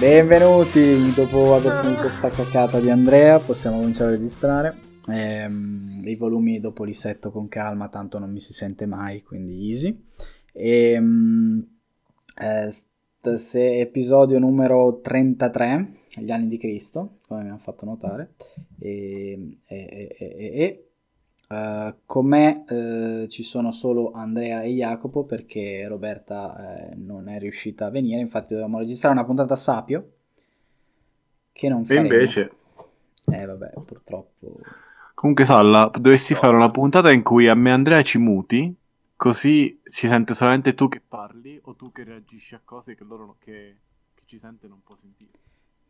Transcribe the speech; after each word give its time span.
Benvenuti, 0.00 1.12
dopo 1.14 1.52
aver 1.60 1.74
sentito 1.74 2.08
sta 2.08 2.30
caccata 2.30 2.80
di 2.80 2.88
Andrea 2.88 3.38
possiamo 3.38 3.76
cominciare 3.76 4.08
a 4.08 4.14
registrare. 4.14 4.78
Ehm, 5.06 6.00
I 6.06 6.16
volumi 6.16 6.58
dopo 6.58 6.84
li 6.84 6.94
setto 6.94 7.30
con 7.30 7.48
calma, 7.48 7.90
tanto 7.90 8.18
non 8.18 8.32
mi 8.32 8.40
si 8.40 8.54
sente 8.54 8.86
mai, 8.86 9.20
quindi 9.20 9.68
easy. 9.68 10.06
Ehm, 10.54 11.68
eh, 12.34 12.70
st- 12.70 13.34
se 13.34 13.80
episodio 13.80 14.38
numero 14.38 15.00
33, 15.02 15.92
gli 16.16 16.30
anni 16.30 16.48
di 16.48 16.56
Cristo, 16.56 17.18
come 17.26 17.42
mi 17.42 17.48
hanno 17.50 17.58
fatto 17.58 17.84
notare. 17.84 18.36
E, 18.78 19.58
e, 19.66 20.16
e, 20.18 20.34
e 20.34 20.89
Uh, 21.50 21.96
con 22.06 22.26
me 22.26 22.64
uh, 22.68 23.26
ci 23.26 23.42
sono 23.42 23.72
solo 23.72 24.12
Andrea 24.12 24.62
e 24.62 24.70
Jacopo 24.70 25.24
perché 25.24 25.84
Roberta 25.88 26.92
uh, 26.92 26.94
non 26.94 27.28
è 27.28 27.40
riuscita 27.40 27.86
a 27.86 27.90
venire, 27.90 28.20
infatti 28.20 28.54
dovevamo 28.54 28.78
registrare 28.78 29.16
una 29.16 29.24
puntata 29.24 29.56
Sapio 29.56 30.12
che 31.50 31.68
non 31.68 31.84
faremo. 31.84 32.06
E 32.06 32.14
invece... 32.14 32.52
Eh 33.24 33.44
vabbè, 33.44 33.72
purtroppo... 33.84 34.60
Comunque 35.12 35.44
Salla, 35.44 35.90
dovresti 35.92 36.34
fare 36.34 36.54
una 36.54 36.70
puntata 36.70 37.10
in 37.10 37.24
cui 37.24 37.48
a 37.48 37.56
me 37.56 37.70
e 37.70 37.72
Andrea 37.72 38.02
ci 38.02 38.18
muti, 38.18 38.72
così 39.16 39.80
si 39.82 40.06
sente 40.06 40.34
solamente 40.34 40.74
tu 40.74 40.88
che 40.88 41.02
parli 41.06 41.60
o 41.64 41.74
tu 41.74 41.90
che 41.90 42.04
reagisci 42.04 42.54
a 42.54 42.60
cose 42.64 42.94
che 42.94 43.02
loro 43.02 43.34
che, 43.40 43.76
che 44.14 44.22
ci 44.24 44.38
sente 44.38 44.68
non 44.68 44.82
può 44.84 44.94
sentire. 44.94 45.32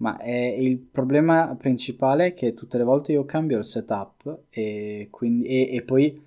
Ma 0.00 0.18
eh, 0.20 0.56
il 0.62 0.78
problema 0.78 1.54
principale 1.58 2.26
è 2.26 2.32
che 2.32 2.54
tutte 2.54 2.78
le 2.78 2.84
volte 2.84 3.12
io 3.12 3.24
cambio 3.24 3.58
il 3.58 3.64
setup 3.64 4.44
e, 4.48 5.08
quindi, 5.10 5.46
e, 5.46 5.74
e 5.76 5.82
poi 5.82 6.22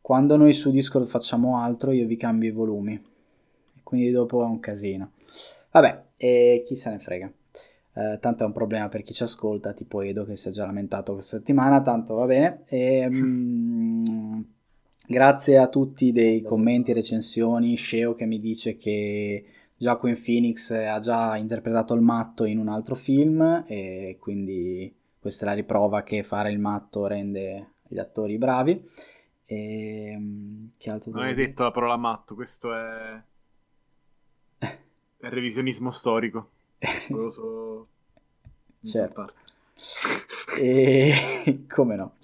quando 0.00 0.36
noi 0.36 0.52
su 0.52 0.70
Discord 0.70 1.06
facciamo 1.06 1.58
altro 1.58 1.92
io 1.92 2.06
vi 2.06 2.16
cambio 2.16 2.48
i 2.48 2.52
volumi. 2.52 3.02
Quindi 3.82 4.10
dopo 4.10 4.42
è 4.42 4.46
un 4.46 4.60
casino. 4.60 5.12
Vabbè, 5.72 6.04
e 6.16 6.62
chi 6.64 6.74
se 6.74 6.90
ne 6.90 6.98
frega. 6.98 7.30
Eh, 7.92 8.18
tanto 8.20 8.44
è 8.44 8.46
un 8.46 8.52
problema 8.52 8.88
per 8.88 9.02
chi 9.02 9.12
ci 9.12 9.22
ascolta, 9.22 9.72
tipo 9.72 10.00
Edo 10.00 10.24
che 10.24 10.36
si 10.36 10.48
è 10.48 10.50
già 10.50 10.64
lamentato 10.64 11.12
questa 11.12 11.36
settimana, 11.38 11.82
tanto 11.82 12.14
va 12.14 12.24
bene. 12.24 12.62
E, 12.68 13.06
mm, 13.10 14.40
grazie 15.06 15.58
a 15.58 15.68
tutti 15.68 16.12
dei 16.12 16.40
commenti, 16.42 16.92
recensioni, 16.92 17.74
Sceo 17.76 18.14
che 18.14 18.26
mi 18.26 18.40
dice 18.40 18.76
che 18.76 19.44
Joaquin 19.78 20.20
Phoenix 20.20 20.70
ha 20.70 20.98
già 20.98 21.36
interpretato 21.36 21.94
il 21.94 22.00
matto 22.00 22.44
in 22.44 22.58
un 22.58 22.68
altro 22.68 22.94
film 22.94 23.64
e 23.66 24.16
quindi 24.18 24.94
questa 25.18 25.44
è 25.44 25.48
la 25.48 25.54
riprova 25.54 26.02
che 26.02 26.22
fare 26.22 26.50
il 26.50 26.58
matto 26.58 27.06
rende 27.06 27.72
gli 27.86 27.98
attori 27.98 28.38
bravi. 28.38 28.82
E, 29.44 30.06
ehm, 30.10 30.70
che 30.76 30.90
altro 30.90 31.12
non 31.12 31.22
hai 31.22 31.34
detto 31.34 31.62
la 31.62 31.70
parola 31.70 31.96
matto, 31.96 32.34
questo 32.34 32.74
è, 32.74 33.22
è 34.58 35.28
revisionismo 35.28 35.90
storico. 35.90 36.50
so... 37.30 37.88
certo. 38.80 39.28
e 40.58 41.64
come 41.68 41.96
no. 41.96 42.14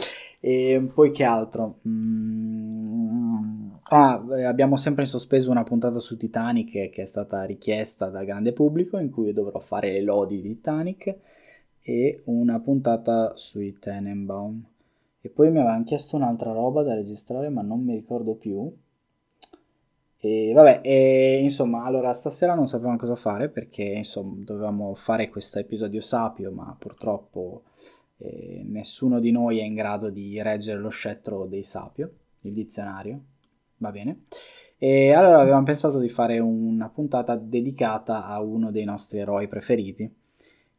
E 0.41 0.91
poi 0.93 1.13
che 1.13 1.23
altro? 1.23 1.79
Mm, 1.87 2.82
ah, 3.93 4.25
eh, 4.37 4.45
abbiamo 4.45 4.77
sempre 4.77 5.05
in 5.05 5.09
sospeso 5.09 5.51
una 5.51 5.63
puntata 5.63 5.99
su 5.99 6.17
Titanic 6.17 6.71
che, 6.71 6.91
che, 6.91 7.03
è 7.03 7.05
stata 7.05 7.43
richiesta 7.45 8.09
dal 8.09 8.25
grande 8.25 8.53
pubblico 8.53 8.99
in 8.99 9.11
cui 9.11 9.33
dovrò 9.33 9.59
fare 9.59 9.93
le 9.93 10.03
lodi 10.03 10.41
di 10.41 10.55
Titanic 10.55 11.17
e 11.83 12.23
una 12.25 12.61
puntata 12.61 13.37
sui 13.37 13.79
Tenenbaum. 13.79 14.65
E 15.21 15.29
poi 15.29 15.51
mi 15.51 15.59
avevano 15.59 15.85
chiesto 15.85 16.17
un'altra 16.17 16.53
roba 16.53 16.83
da 16.83 16.95
registrare 16.95 17.49
ma 17.49 17.63
non 17.63 17.83
mi 17.83 17.95
ricordo 17.95 18.35
più. 18.35 18.73
E 20.25 20.53
vabbè, 20.55 20.81
e, 20.83 21.41
insomma, 21.43 21.85
allora 21.85 22.13
stasera 22.13 22.55
non 22.55 22.67
sapevamo 22.69 22.97
cosa 22.97 23.17
fare 23.17 23.49
perché 23.49 23.83
insomma 23.83 24.35
dovevamo 24.45 24.95
fare 24.95 25.29
questo 25.29 25.59
episodio 25.59 26.01
sapio 26.01 26.53
ma 26.53 26.77
purtroppo 26.79 27.65
eh, 28.19 28.63
nessuno 28.65 29.19
di 29.19 29.33
noi 29.33 29.59
è 29.59 29.65
in 29.65 29.75
grado 29.75 30.11
di 30.11 30.41
reggere 30.41 30.79
lo 30.79 30.91
scettro 30.91 31.47
dei 31.47 31.65
Sapio, 31.65 32.13
il 32.43 32.53
dizionario, 32.53 33.21
va 33.83 33.91
bene. 33.91 34.23
E 34.79 35.13
allora 35.13 35.41
avevamo 35.41 35.65
pensato 35.65 35.99
di 35.99 36.09
fare 36.09 36.39
una 36.39 36.89
puntata 36.89 37.37
dedicata 37.37 38.27
a 38.27 38.41
uno 38.41 38.71
dei 38.71 38.85
nostri 38.85 39.19
eroi 39.19 39.47
preferiti, 39.47 40.11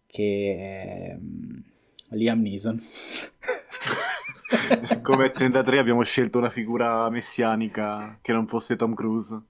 che 0.05 0.55
è 0.57 1.15
um, 1.17 1.63
Liam 2.09 2.41
Neeson. 2.41 2.81
Come 5.01 5.31
33 5.31 5.79
abbiamo 5.79 6.03
scelto 6.03 6.37
una 6.37 6.49
figura 6.49 7.09
messianica 7.09 8.19
che 8.21 8.33
non 8.33 8.47
fosse 8.47 8.75
Tom 8.75 8.93
Cruise. 8.93 9.43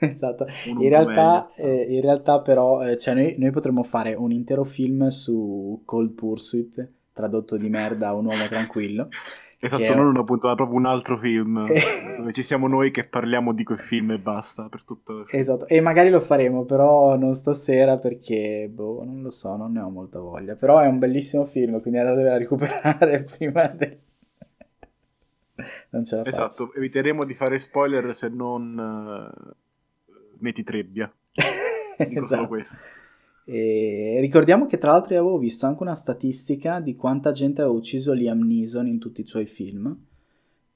esatto, 0.00 0.46
in 0.66 0.88
realtà, 0.88 1.52
eh, 1.56 1.94
in 1.94 2.00
realtà, 2.00 2.40
però 2.40 2.82
eh, 2.82 2.96
cioè 2.96 3.14
noi, 3.14 3.36
noi 3.38 3.50
potremmo 3.50 3.82
fare 3.82 4.14
un 4.14 4.32
intero 4.32 4.64
film 4.64 5.08
su 5.08 5.82
Cold 5.84 6.12
Pursuit 6.12 6.92
tradotto 7.12 7.56
di 7.56 7.68
merda 7.68 8.08
a 8.08 8.14
un 8.14 8.26
uomo 8.26 8.46
tranquillo. 8.46 9.08
Esatto, 9.62 9.82
che... 9.82 9.94
non 9.94 10.06
una 10.06 10.24
puntata, 10.24 10.54
proprio 10.54 10.78
un 10.78 10.86
altro 10.86 11.18
film 11.18 11.66
dove 12.16 12.32
ci 12.32 12.42
siamo 12.42 12.66
noi 12.66 12.90
che 12.90 13.04
parliamo 13.04 13.52
di 13.52 13.62
quel 13.62 13.78
film 13.78 14.12
e 14.12 14.18
basta 14.18 14.70
per 14.70 14.84
tutto. 14.84 15.26
Esatto, 15.28 15.66
e 15.66 15.82
magari 15.82 16.08
lo 16.08 16.18
faremo, 16.18 16.64
però 16.64 17.16
non 17.18 17.34
stasera 17.34 17.98
perché, 17.98 18.70
boh, 18.72 19.04
non 19.04 19.20
lo 19.20 19.28
so, 19.28 19.56
non 19.56 19.72
ne 19.72 19.80
ho 19.80 19.90
molta 19.90 20.18
voglia. 20.18 20.54
Però 20.54 20.78
è 20.78 20.86
un 20.86 20.98
bellissimo 20.98 21.44
film, 21.44 21.78
quindi 21.82 22.00
andatevela 22.00 22.36
a 22.36 22.38
recuperare 22.38 23.22
prima 23.36 23.66
del... 23.66 23.98
non 25.90 26.04
ce 26.04 26.16
la 26.16 26.24
Esatto, 26.24 26.66
faccio. 26.66 26.74
eviteremo 26.74 27.24
di 27.26 27.34
fare 27.34 27.58
spoiler 27.58 28.14
se 28.14 28.30
non 28.30 28.78
uh, 28.78 30.14
metti 30.38 30.62
trebbia. 30.62 31.12
Dico 31.98 32.22
esatto. 32.22 32.26
solo 32.26 32.48
questo. 32.48 32.76
E 33.52 34.20
ricordiamo 34.20 34.64
che 34.64 34.78
tra 34.78 34.92
l'altro 34.92 35.14
io 35.14 35.20
avevo 35.22 35.36
visto 35.36 35.66
anche 35.66 35.82
una 35.82 35.96
statistica 35.96 36.78
di 36.78 36.94
quanta 36.94 37.32
gente 37.32 37.62
aveva 37.62 37.76
ucciso 37.76 38.12
Liam 38.12 38.46
Neeson 38.46 38.86
in 38.86 39.00
tutti 39.00 39.22
i 39.22 39.26
suoi 39.26 39.46
film. 39.46 39.92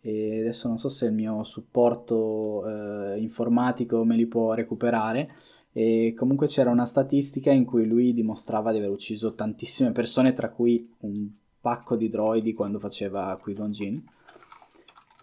E 0.01 0.41
adesso 0.41 0.67
non 0.67 0.77
so 0.77 0.89
se 0.89 1.07
il 1.07 1.13
mio 1.13 1.45
supporto 1.45 2.67
eh, 2.67 3.21
informatico 3.21 4.05
me 4.05 4.17
li 4.17 4.27
può 4.27 4.55
recuperare. 4.55 5.31
E 5.73 6.15
comunque 6.17 6.49
c'era 6.49 6.71
una 6.71 6.85
statistica 6.85 7.53
in 7.53 7.65
cui 7.65 7.87
lui 7.87 8.13
dimostrava 8.13 8.73
di 8.73 8.79
aver 8.79 8.91
ucciso 8.91 9.35
tantissime 9.35 9.93
persone, 9.93 10.33
tra 10.33 10.51
cui 10.51 10.85
un 11.03 11.31
pacco 11.61 11.95
di 11.95 12.09
droidi 12.09 12.53
quando 12.53 12.81
faceva 12.81 13.39
Qui-Gon 13.41 13.71
Jinn. 13.71 13.97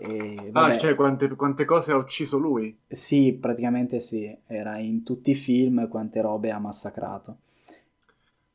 E, 0.03 0.49
ah, 0.53 0.75
cioè 0.79 0.95
quante, 0.95 1.29
quante, 1.35 1.63
cose 1.63 1.91
ha 1.91 1.95
ucciso 1.95 2.39
lui? 2.39 2.75
Sì, 2.87 3.37
praticamente 3.39 3.99
sì, 3.99 4.35
era 4.47 4.79
in 4.79 5.03
tutti 5.03 5.29
i 5.29 5.35
film 5.35 5.87
quante 5.89 6.21
robe 6.21 6.49
ha 6.49 6.57
massacrato. 6.57 7.37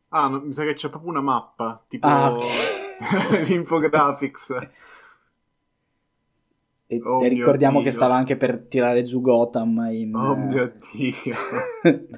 Ah, 0.08 0.26
no, 0.26 0.40
mi 0.40 0.52
sa 0.52 0.64
che 0.64 0.74
c'è 0.74 0.88
proprio 0.88 1.10
una 1.10 1.20
mappa, 1.20 1.84
tipo 1.86 2.08
ah, 2.08 2.32
okay. 2.32 3.44
l'infographics. 3.46 4.56
E, 6.88 7.00
oh 7.04 7.22
e 7.22 7.28
ricordiamo 7.28 7.80
che 7.80 7.92
stava 7.92 8.16
anche 8.16 8.36
per 8.36 8.66
tirare 8.66 9.04
giù 9.04 9.20
Gotham 9.20 9.86
in... 9.92 10.16
Oh 10.16 10.34
mio 10.34 10.72
Dio! 10.90 11.34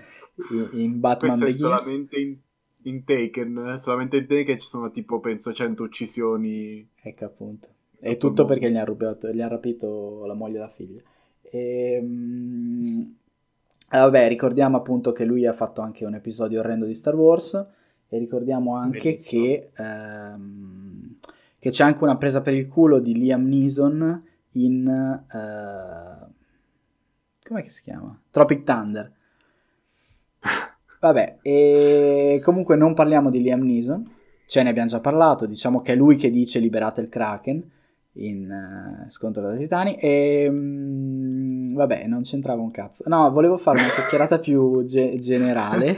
in, 0.52 0.68
in, 0.72 1.00
Batman 1.00 1.38
Begins. 1.38 1.58
solamente 1.58 2.18
in, 2.18 2.36
in 2.84 3.04
Taken, 3.04 3.76
solamente 3.78 4.16
in 4.16 4.26
Taken 4.26 4.58
ci 4.58 4.68
sono 4.68 4.90
tipo, 4.90 5.20
penso, 5.20 5.52
100 5.52 5.82
uccisioni. 5.82 6.88
Ecco 7.02 7.26
appunto. 7.26 7.68
È 8.00 8.16
tutto 8.16 8.44
perché 8.44 8.70
gli 8.70 8.76
ha, 8.76 8.84
rubato, 8.84 9.32
gli 9.32 9.40
ha 9.40 9.48
rapito 9.48 10.24
la 10.24 10.34
moglie 10.34 10.56
e 10.56 10.60
la 10.60 10.68
figlia. 10.68 11.00
E, 11.42 11.98
um, 12.00 13.14
vabbè, 13.90 14.28
ricordiamo 14.28 14.76
appunto 14.76 15.12
che 15.12 15.24
lui 15.24 15.46
ha 15.46 15.52
fatto 15.52 15.80
anche 15.80 16.04
un 16.04 16.14
episodio 16.14 16.60
orrendo 16.60 16.86
di 16.86 16.94
Star 16.94 17.16
Wars 17.16 17.54
e 18.08 18.18
ricordiamo 18.18 18.76
anche 18.76 19.16
che, 19.16 19.70
um, 19.78 21.16
che, 21.58 21.70
c'è 21.70 21.82
anche 21.82 22.04
una 22.04 22.16
presa 22.16 22.40
per 22.40 22.54
il 22.54 22.68
culo 22.68 23.00
di 23.00 23.14
Liam 23.14 23.46
Neeson 23.46 24.22
in... 24.52 25.20
Uh, 25.32 26.32
com'è 27.42 27.62
che 27.62 27.70
si 27.70 27.82
chiama? 27.82 28.18
Tropic 28.30 28.62
Thunder. 28.62 29.12
Vabbè, 31.00 31.38
e 31.42 32.40
comunque 32.44 32.76
non 32.76 32.94
parliamo 32.94 33.30
di 33.30 33.40
Liam 33.40 33.62
Neeson, 33.62 34.08
ce 34.46 34.62
ne 34.62 34.70
abbiamo 34.70 34.88
già 34.88 35.00
parlato, 35.00 35.46
diciamo 35.46 35.80
che 35.80 35.92
è 35.92 35.96
lui 35.96 36.16
che 36.16 36.30
dice 36.30 36.58
liberate 36.58 37.00
il 37.00 37.08
Kraken, 37.08 37.70
in 38.18 39.04
uh, 39.04 39.08
Scontro 39.08 39.42
da 39.42 39.54
Titani 39.54 39.96
e 39.96 40.46
um, 40.48 41.72
vabbè 41.74 42.06
non 42.06 42.22
c'entrava 42.22 42.60
un 42.60 42.70
cazzo 42.70 43.04
no 43.06 43.30
volevo 43.30 43.56
fare 43.56 43.80
una 43.80 43.88
chiacchierata 43.88 44.38
più 44.40 44.82
ge- 44.84 45.16
generale 45.18 45.94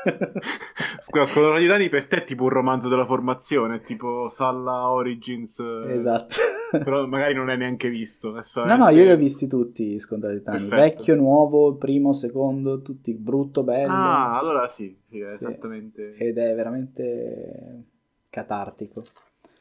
Scusa, 1.00 1.26
Squadrone 1.26 1.58
di 1.58 1.64
Titani 1.66 1.88
per 1.88 2.06
te 2.06 2.16
è 2.18 2.24
tipo 2.24 2.44
un 2.44 2.48
romanzo 2.50 2.88
della 2.88 3.04
formazione, 3.04 3.82
tipo 3.82 4.28
Salla 4.28 4.90
Origins. 4.90 5.62
Esatto. 5.86 6.36
Però 6.70 7.06
magari 7.06 7.34
non 7.34 7.48
hai 7.48 7.58
neanche 7.58 7.88
visto. 7.88 8.32
No, 8.64 8.76
no, 8.76 8.88
io 8.90 9.04
li 9.04 9.10
ho 9.10 9.16
visti 9.16 9.46
tutti 9.46 9.98
Squadrone 9.98 10.34
di 10.34 10.40
Titani. 10.40 10.68
Vecchio, 10.68 11.16
nuovo, 11.16 11.74
primo, 11.76 12.12
secondo, 12.12 12.80
tutti 12.80 13.12
brutto, 13.14 13.62
bello. 13.62 13.92
Ah, 13.92 14.38
allora 14.38 14.66
sì, 14.68 14.96
sì, 15.02 15.16
sì. 15.16 15.20
esattamente. 15.20 16.12
Ed 16.12 16.38
è 16.38 16.54
veramente 16.54 17.84
catartico. 18.30 19.02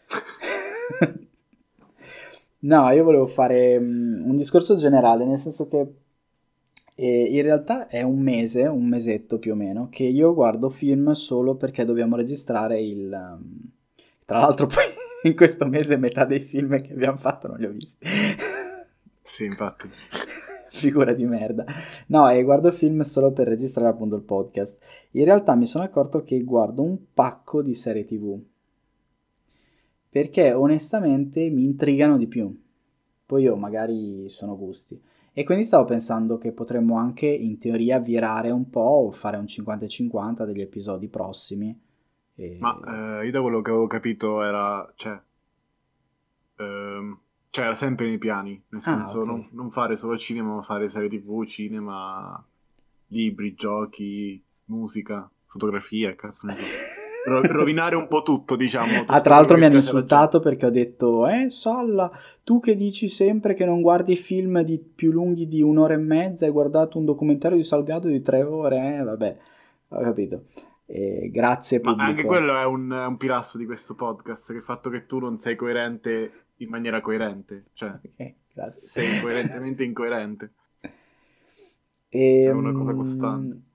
no, 2.59 2.89
io 2.91 3.03
volevo 3.03 3.25
fare 3.25 3.77
um, 3.77 4.23
un 4.25 4.35
discorso 4.35 4.75
generale, 4.75 5.25
nel 5.25 5.37
senso 5.37 5.67
che 5.67 5.87
E 6.95 7.23
in 7.23 7.41
realtà 7.41 7.87
è 7.87 8.01
un 8.01 8.19
mese, 8.19 8.63
un 8.63 8.85
mesetto 8.85 9.39
più 9.39 9.53
o 9.53 9.55
meno, 9.55 9.87
che 9.89 10.03
io 10.03 10.33
guardo 10.33 10.69
film 10.69 11.11
solo 11.11 11.55
perché 11.55 11.85
dobbiamo 11.85 12.15
registrare 12.15 12.81
il... 12.81 13.09
Um, 13.11 13.71
tra 14.25 14.39
l'altro 14.39 14.67
poi 14.67 14.83
in 15.23 15.35
questo 15.35 15.65
mese 15.65 15.95
metà 15.97 16.25
dei 16.25 16.41
film 16.41 16.79
che 16.81 16.93
abbiamo 16.93 17.17
fatto 17.17 17.47
non 17.47 17.57
li 17.57 17.65
ho 17.65 17.71
visti. 17.71 18.05
Sì, 19.21 19.45
infatti. 19.45 19.87
Figura 20.71 21.13
di 21.13 21.25
merda. 21.25 21.65
No, 22.07 22.29
e 22.29 22.43
guardo 22.43 22.71
film 22.71 23.01
solo 23.01 23.31
per 23.31 23.47
registrare 23.47 23.89
appunto 23.89 24.15
il 24.15 24.21
podcast. 24.21 24.77
In 25.11 25.23
realtà 25.23 25.55
mi 25.55 25.65
sono 25.65 25.83
accorto 25.83 26.23
che 26.23 26.43
guardo 26.43 26.83
un 26.83 26.97
pacco 27.13 27.61
di 27.61 27.73
serie 27.73 28.05
tv. 28.05 28.37
Perché 30.09 30.53
onestamente 30.53 31.49
mi 31.49 31.63
intrigano 31.63 32.17
di 32.17 32.27
più. 32.27 32.53
Poi 33.25 33.43
io 33.43 33.55
magari 33.55 34.27
sono 34.29 34.57
gusti. 34.57 34.99
E 35.33 35.43
quindi 35.43 35.63
stavo 35.63 35.85
pensando 35.85 36.37
che 36.37 36.51
potremmo 36.51 36.97
anche 36.97 37.27
in 37.27 37.59
teoria 37.59 37.99
virare 37.99 38.49
un 38.49 38.69
po' 38.69 38.79
o 38.79 39.11
fare 39.11 39.37
un 39.37 39.43
50-50 39.43 40.45
degli 40.45 40.61
episodi 40.61 41.07
prossimi. 41.07 41.79
E... 42.35 42.57
Ma 42.59 43.19
eh, 43.19 43.25
io 43.25 43.31
da 43.31 43.41
quello 43.41 43.61
che 43.61 43.69
avevo 43.69 43.87
capito 43.87 44.41
era, 44.41 44.91
cioè, 44.95 45.21
ehm, 46.57 47.19
cioè 47.51 47.65
era 47.65 47.73
sempre 47.73 48.07
nei 48.07 48.17
piani, 48.17 48.51
nel 48.69 48.81
ah, 48.81 48.83
senso 48.83 49.21
okay. 49.21 49.31
non, 49.31 49.47
non, 49.51 49.71
fare 49.71 49.95
solo 49.95 50.17
cinema, 50.17 50.55
ma 50.55 50.61
fare 50.61 50.87
serie 50.87 51.09
tv, 51.09 51.45
cinema, 51.45 52.43
libri, 53.07 53.53
giochi, 53.53 54.41
musica, 54.65 55.29
fotografia, 55.45 56.15
cazzo 56.15 56.47
ne 56.47 56.55
so. 56.55 56.97
ro- 57.25 57.41
rovinare 57.41 57.95
un 57.95 58.07
po' 58.07 58.21
tutto, 58.21 58.55
diciamo. 58.55 58.99
Tutto 58.99 59.11
ah, 59.13 59.21
tra 59.21 59.35
l'altro 59.35 59.57
mi 59.57 59.65
hanno 59.65 59.75
insultato 59.75 60.39
perché 60.39 60.65
ho 60.65 60.69
detto, 60.69 61.27
eh, 61.27 61.49
Salla, 61.49 62.11
tu 62.43 62.59
che 62.59 62.75
dici 62.75 63.07
sempre 63.07 63.53
che 63.53 63.65
non 63.65 63.81
guardi 63.81 64.15
film 64.15 64.61
di 64.61 64.79
più 64.79 65.11
lunghi 65.11 65.47
di 65.47 65.61
un'ora 65.61 65.93
e 65.93 65.97
mezza, 65.97 66.45
hai 66.45 66.51
guardato 66.51 66.97
un 66.97 67.05
documentario 67.05 67.57
di 67.57 67.63
Salgado 67.63 68.07
di 68.07 68.21
tre 68.21 68.43
ore, 68.43 68.97
eh, 68.97 69.03
vabbè, 69.03 69.37
ho 69.89 70.01
capito. 70.01 70.43
Eh, 70.85 71.29
grazie 71.31 71.79
pubblico. 71.79 72.01
Ma 72.01 72.09
anche 72.09 72.23
quello 72.23 72.57
è 72.57 72.65
un, 72.65 72.89
un 72.89 73.17
pilastro 73.17 73.59
di 73.59 73.65
questo 73.65 73.93
podcast, 73.95 74.51
che 74.51 74.57
il 74.57 74.63
fatto 74.63 74.89
che 74.89 75.05
tu 75.05 75.19
non 75.19 75.37
sei 75.37 75.55
coerente 75.55 76.31
in 76.57 76.69
maniera 76.69 76.99
coerente, 76.99 77.65
cioè 77.73 77.89
okay, 77.89 78.35
sei 78.65 79.21
coerentemente 79.21 79.83
incoerente. 79.83 80.51
E, 82.11 82.45
è 82.45 82.49
una 82.49 82.71
cosa 82.71 82.93
costante. 82.93 83.68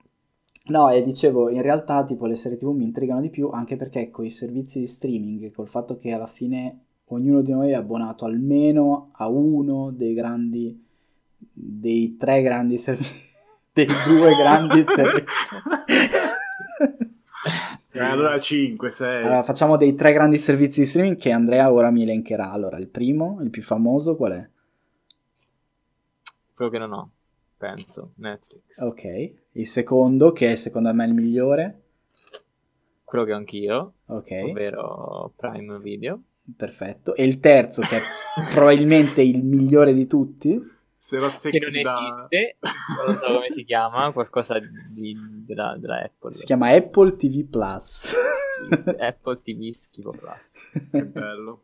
No, 0.67 0.89
e 0.89 1.03
dicevo, 1.03 1.49
in 1.49 1.61
realtà 1.61 2.03
tipo 2.03 2.25
le 2.25 2.35
serie 2.35 2.57
tv 2.57 2.69
mi 2.69 2.85
intrigano 2.85 3.21
di 3.21 3.29
più 3.29 3.49
anche 3.49 3.75
perché 3.75 4.09
con 4.09 4.25
i 4.25 4.31
servizi 4.31 4.79
di 4.79 4.87
streaming, 4.87 5.51
col 5.51 5.67
fatto 5.67 5.97
che 5.97 6.11
alla 6.11 6.25
fine 6.25 6.79
ognuno 7.09 7.41
di 7.41 7.51
noi 7.51 7.69
è 7.69 7.75
abbonato 7.75 8.25
almeno 8.25 9.11
a 9.13 9.27
uno 9.27 9.91
dei 9.91 10.15
grandi, 10.15 10.83
dei 11.37 12.17
tre 12.17 12.41
grandi 12.41 12.79
servizi, 12.79 13.27
dei 13.73 13.85
due 13.85 14.35
grandi 14.35 14.83
servizi. 14.83 15.33
Eh, 17.91 17.99
allora 17.99 18.39
5, 18.39 18.89
6. 18.89 19.23
Allora, 19.23 19.43
facciamo 19.43 19.77
dei 19.77 19.93
tre 19.93 20.11
grandi 20.11 20.37
servizi 20.37 20.81
di 20.81 20.85
streaming 20.85 21.15
che 21.15 21.31
Andrea 21.31 21.71
ora 21.71 21.91
mi 21.91 22.01
elencherà. 22.01 22.51
Allora, 22.51 22.77
il 22.77 22.87
primo, 22.87 23.37
il 23.41 23.51
più 23.51 23.61
famoso, 23.61 24.17
qual 24.17 24.31
è? 24.33 24.49
Quello 26.53 26.71
che 26.71 26.77
non 26.77 26.91
ho 26.91 27.09
penso, 27.65 28.11
Netflix. 28.15 28.79
Ok, 28.79 29.31
il 29.53 29.67
secondo, 29.67 30.31
che 30.31 30.51
è 30.51 30.55
secondo 30.55 30.93
me 30.93 31.05
il 31.05 31.13
migliore? 31.13 31.81
Quello 33.03 33.23
che 33.23 33.33
ho 33.33 33.37
anch'io, 33.37 33.93
ok. 34.05 34.31
ovvero 34.43 35.33
Prime 35.35 35.79
Video. 35.79 36.21
Perfetto. 36.55 37.15
E 37.15 37.23
il 37.23 37.39
terzo, 37.39 37.81
che 37.81 37.97
è 37.97 38.01
probabilmente 38.53 39.21
il 39.21 39.43
migliore 39.43 39.93
di 39.93 40.05
tutti? 40.05 40.61
Se 40.95 41.19
lo 41.19 41.29
che 41.29 41.59
non 41.59 41.81
da... 41.81 42.27
esiste, 42.29 42.57
non 43.05 43.15
so 43.15 43.33
come 43.33 43.51
si 43.51 43.63
chiama, 43.63 44.11
qualcosa 44.11 44.59
di, 44.59 45.15
della, 45.45 45.75
della, 45.79 46.01
Apple. 46.01 46.33
Si 46.33 46.45
chiama 46.45 46.69
Apple 46.69 47.15
TV 47.15 47.47
Plus. 47.47 48.13
Apple 48.97 49.41
TV 49.41 49.69
Schifo 49.71 50.11
Plus. 50.11 50.71
Che 50.91 51.05
bello. 51.05 51.63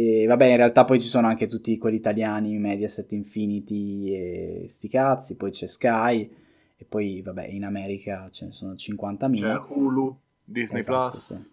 E 0.00 0.24
vabbè, 0.24 0.46
in 0.46 0.56
realtà 0.56 0.86
poi 0.86 0.98
ci 0.98 1.08
sono 1.08 1.26
anche 1.26 1.46
tutti 1.46 1.76
quelli 1.76 1.96
italiani, 1.96 2.56
Mediaset 2.56 3.12
Infinity 3.12 4.14
e 4.14 4.64
sti 4.66 4.88
cazzi, 4.88 5.36
poi 5.36 5.50
c'è 5.50 5.66
Sky 5.66 6.30
e 6.74 6.84
poi 6.86 7.20
vabbè, 7.20 7.46
in 7.48 7.64
America 7.64 8.30
ce 8.30 8.46
ne 8.46 8.52
sono 8.52 8.72
50.000. 8.72 9.36
C'è 9.36 9.74
Hulu, 9.74 10.16
Disney 10.42 10.80
esatto, 10.80 11.08
Plus. 11.10 11.52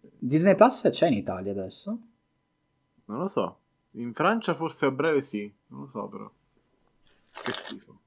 Sì. 0.00 0.08
Disney 0.18 0.56
Plus 0.56 0.88
c'è 0.90 1.06
in 1.06 1.14
Italia 1.14 1.52
adesso? 1.52 1.98
Non 3.04 3.18
lo 3.18 3.28
so. 3.28 3.58
In 3.92 4.12
Francia 4.12 4.54
forse 4.54 4.86
a 4.86 4.90
breve 4.90 5.20
sì, 5.20 5.48
non 5.68 5.82
lo 5.82 5.88
so 5.88 6.08
però. 6.08 6.28
Che 7.44 7.52
schifo. 7.52 7.98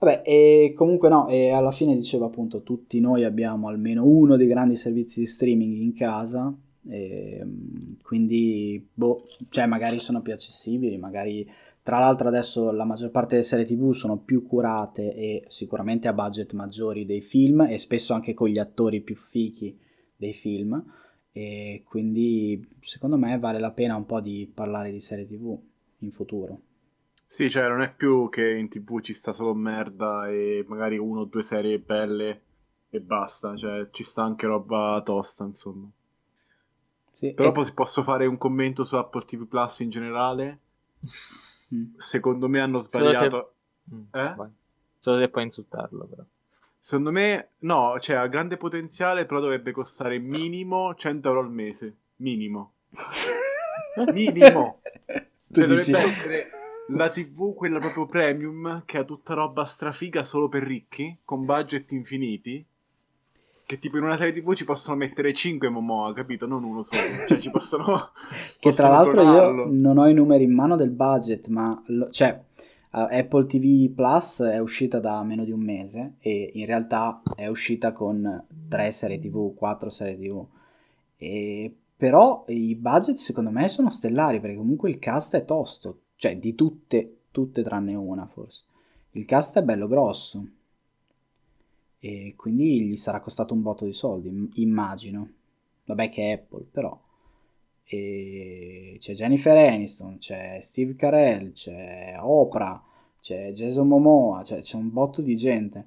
Vabbè, 0.00 0.22
e 0.24 0.74
comunque 0.76 1.08
no, 1.08 1.28
e 1.28 1.50
alla 1.50 1.70
fine 1.70 1.94
dicevo 1.94 2.24
appunto, 2.24 2.62
tutti 2.62 2.98
noi 2.98 3.22
abbiamo 3.22 3.68
almeno 3.68 4.04
uno 4.04 4.36
dei 4.36 4.48
grandi 4.48 4.74
servizi 4.74 5.20
di 5.20 5.26
streaming 5.26 5.76
in 5.76 5.94
casa, 5.94 6.52
e, 6.86 7.38
ehm, 7.40 7.96
quindi, 8.02 8.86
boh, 8.92 9.22
cioè 9.50 9.66
magari 9.66 9.98
sono 9.98 10.22
più 10.22 10.32
accessibili, 10.32 10.96
magari 10.98 11.50
tra 11.82 11.98
l'altro 11.98 12.28
adesso 12.28 12.70
la 12.70 12.84
maggior 12.84 13.10
parte 13.10 13.36
delle 13.36 13.46
serie 13.46 13.64
tv 13.64 13.92
sono 13.92 14.18
più 14.18 14.46
curate 14.46 15.14
e 15.14 15.44
sicuramente 15.48 16.06
a 16.06 16.12
budget 16.12 16.52
maggiori 16.52 17.06
dei 17.06 17.22
film 17.22 17.62
e 17.62 17.78
spesso 17.78 18.12
anche 18.12 18.34
con 18.34 18.48
gli 18.48 18.58
attori 18.58 19.00
più 19.00 19.16
fichi 19.16 19.78
dei 20.14 20.34
film 20.34 20.84
e 21.32 21.82
quindi 21.86 22.66
secondo 22.80 23.16
me 23.16 23.38
vale 23.38 23.58
la 23.58 23.70
pena 23.70 23.94
un 23.94 24.06
po' 24.06 24.20
di 24.20 24.50
parlare 24.52 24.90
di 24.90 25.00
serie 25.00 25.26
tv 25.26 25.58
in 26.00 26.10
futuro. 26.10 26.60
Sì, 27.24 27.50
cioè 27.50 27.68
non 27.68 27.82
è 27.82 27.94
più 27.94 28.28
che 28.28 28.56
in 28.56 28.68
tv 28.68 29.00
ci 29.00 29.12
sta 29.12 29.32
solo 29.32 29.54
merda 29.54 30.28
e 30.28 30.64
magari 30.66 30.98
uno 30.98 31.20
o 31.20 31.24
due 31.24 31.42
serie 31.42 31.78
belle 31.78 32.42
e 32.90 33.00
basta, 33.00 33.54
cioè 33.54 33.88
ci 33.90 34.02
sta 34.02 34.22
anche 34.22 34.46
roba 34.46 35.00
tosta, 35.04 35.44
insomma. 35.44 35.90
Sì, 37.18 37.32
Però 37.32 37.52
e... 37.52 37.72
posso 37.74 38.04
fare 38.04 38.26
un 38.26 38.38
commento 38.38 38.84
su 38.84 38.94
Apple 38.94 39.24
TV 39.24 39.44
Plus 39.48 39.80
in 39.80 39.90
generale? 39.90 40.60
Mm. 41.74 41.96
Secondo 41.96 42.48
me 42.48 42.60
hanno 42.60 42.78
sbagliato. 42.78 43.18
Solo 43.18 43.52
se... 43.88 43.94
Mm, 43.96 44.02
eh? 44.12 44.50
Solo 45.00 45.18
se 45.18 45.28
puoi 45.28 45.42
insultarlo, 45.42 46.06
però. 46.06 46.22
Secondo 46.78 47.10
me, 47.10 47.48
no, 47.58 47.98
cioè 47.98 48.14
ha 48.14 48.26
grande 48.28 48.56
potenziale, 48.56 49.26
però 49.26 49.40
dovrebbe 49.40 49.72
costare 49.72 50.20
minimo 50.20 50.94
100 50.94 51.26
euro 51.26 51.40
al 51.40 51.50
mese. 51.50 51.96
Minimo. 52.18 52.74
minimo. 54.12 54.78
cioè 55.04 55.66
dovrebbe 55.66 55.98
essere 55.98 56.46
la 56.90 57.10
TV, 57.10 57.52
quella 57.52 57.80
proprio 57.80 58.06
premium, 58.06 58.84
che 58.84 58.96
ha 58.96 59.02
tutta 59.02 59.34
roba 59.34 59.64
strafiga 59.64 60.22
solo 60.22 60.48
per 60.48 60.62
ricchi, 60.62 61.18
con 61.24 61.44
budget 61.44 61.90
infiniti 61.90 62.64
che 63.68 63.78
tipo 63.78 63.98
in 63.98 64.04
una 64.04 64.16
serie 64.16 64.32
TV 64.32 64.54
ci 64.54 64.64
possono 64.64 64.96
mettere 64.96 65.34
5 65.34 65.68
Momoa, 65.68 66.14
capito? 66.14 66.46
Non 66.46 66.64
uno 66.64 66.80
solo. 66.80 67.02
Cioè 67.28 67.38
ci 67.38 67.50
possono... 67.50 68.12
che 68.58 68.72
tra 68.72 68.88
l'altro 68.88 69.22
donarlo. 69.22 69.64
io 69.64 69.70
non 69.70 69.98
ho 69.98 70.08
i 70.08 70.14
numeri 70.14 70.44
in 70.44 70.54
mano 70.54 70.74
del 70.74 70.88
budget, 70.88 71.48
ma... 71.48 71.78
Lo, 71.88 72.08
cioè, 72.08 72.42
uh, 72.92 73.08
Apple 73.10 73.44
TV 73.44 73.90
Plus 73.90 74.40
è 74.40 74.56
uscita 74.56 75.00
da 75.00 75.22
meno 75.22 75.44
di 75.44 75.50
un 75.50 75.60
mese 75.60 76.14
e 76.18 76.48
in 76.54 76.64
realtà 76.64 77.20
è 77.36 77.46
uscita 77.48 77.92
con 77.92 78.42
3 78.70 78.90
serie 78.90 79.18
TV, 79.18 79.54
4 79.54 79.90
serie 79.90 80.16
TV. 80.16 80.46
E... 81.18 81.76
Però 81.94 82.46
i 82.48 82.74
budget 82.74 83.16
secondo 83.16 83.50
me 83.50 83.68
sono 83.68 83.90
stellari 83.90 84.40
perché 84.40 84.56
comunque 84.56 84.88
il 84.88 84.98
cast 84.98 85.36
è 85.36 85.44
tosto. 85.44 86.04
Cioè 86.16 86.38
di 86.38 86.54
tutte, 86.54 87.18
tutte 87.30 87.62
tranne 87.62 87.94
una 87.94 88.24
forse. 88.24 88.62
Il 89.10 89.26
cast 89.26 89.58
è 89.58 89.62
bello 89.62 89.88
grosso 89.88 90.46
e 92.00 92.34
quindi 92.36 92.82
gli 92.84 92.96
sarà 92.96 93.20
costato 93.20 93.54
un 93.54 93.62
botto 93.62 93.84
di 93.84 93.92
soldi, 93.92 94.50
immagino. 94.54 95.32
Vabbè 95.84 96.08
che 96.08 96.22
è 96.22 96.32
Apple, 96.32 96.66
però. 96.70 96.98
E 97.84 98.96
c'è 98.98 99.14
Jennifer 99.14 99.56
Aniston, 99.56 100.18
c'è 100.18 100.58
Steve 100.60 100.94
Carell, 100.94 101.52
c'è 101.52 102.16
Oprah, 102.20 102.82
c'è 103.20 103.50
Jason 103.52 103.88
Momoa, 103.88 104.42
cioè 104.44 104.60
c'è 104.60 104.76
un 104.76 104.92
botto 104.92 105.22
di 105.22 105.36
gente. 105.36 105.86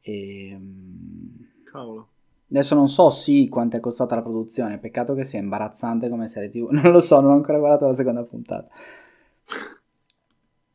E... 0.00 0.56
Mm, 0.58 1.42
Cavolo. 1.64 2.08
Adesso 2.50 2.74
non 2.74 2.88
so 2.88 3.08
sì 3.08 3.48
quanto 3.48 3.78
è 3.78 3.80
costata 3.80 4.14
la 4.14 4.20
produzione, 4.20 4.78
peccato 4.78 5.14
che 5.14 5.24
sia 5.24 5.38
imbarazzante 5.38 6.10
come 6.10 6.28
serie 6.28 6.50
TV. 6.50 6.68
Non 6.72 6.92
lo 6.92 7.00
so, 7.00 7.20
non 7.20 7.30
ho 7.30 7.34
ancora 7.34 7.58
guardato 7.58 7.86
la 7.86 7.94
seconda 7.94 8.24
puntata. 8.24 8.68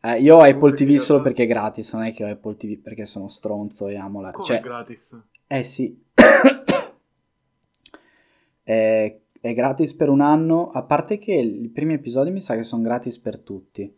Eh, 0.07 0.21
io 0.21 0.37
ho 0.37 0.41
Apple 0.41 0.73
TV 0.73 0.95
solo 0.95 1.21
perché 1.21 1.43
è 1.43 1.47
gratis, 1.47 1.93
non 1.93 2.03
è 2.03 2.13
che 2.13 2.23
ho 2.23 2.29
Apple 2.29 2.55
TV 2.55 2.79
perché 2.79 3.03
sono 3.03 3.27
stronzo 3.27 3.89
e 3.89 3.97
amo 3.97 4.21
la... 4.21 4.31
Come 4.31 4.45
cioè, 4.45 4.59
è 4.59 4.61
gratis? 4.61 5.19
Eh 5.47 5.63
sì. 5.63 6.01
è, 8.63 9.19
è, 9.41 9.53
gratis 9.53 9.93
per 9.95 10.07
un 10.07 10.21
anno, 10.21 10.69
a 10.69 10.83
parte 10.83 11.17
che 11.17 11.33
i 11.33 11.67
primi 11.67 11.95
episodi 11.95 12.31
mi 12.31 12.39
sa 12.39 12.55
che 12.55 12.63
sono 12.63 12.83
gratis 12.83 13.19
per 13.19 13.39
tutti. 13.39 13.93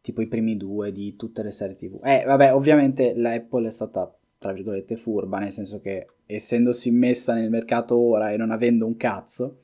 Tipo 0.00 0.20
i 0.20 0.28
primi 0.28 0.56
due 0.56 0.92
di 0.92 1.16
tutte 1.16 1.42
le 1.42 1.50
serie 1.50 1.74
TV. 1.74 1.98
Eh, 2.04 2.22
vabbè, 2.24 2.54
ovviamente 2.54 3.12
l'Apple 3.16 3.66
è 3.66 3.72
stata, 3.72 4.16
tra 4.38 4.52
virgolette, 4.52 4.94
furba, 4.94 5.40
nel 5.40 5.50
senso 5.50 5.80
che 5.80 6.06
essendosi 6.24 6.92
messa 6.92 7.34
nel 7.34 7.50
mercato 7.50 7.98
ora 7.98 8.30
e 8.30 8.36
non 8.36 8.52
avendo 8.52 8.86
un 8.86 8.96
cazzo, 8.96 9.62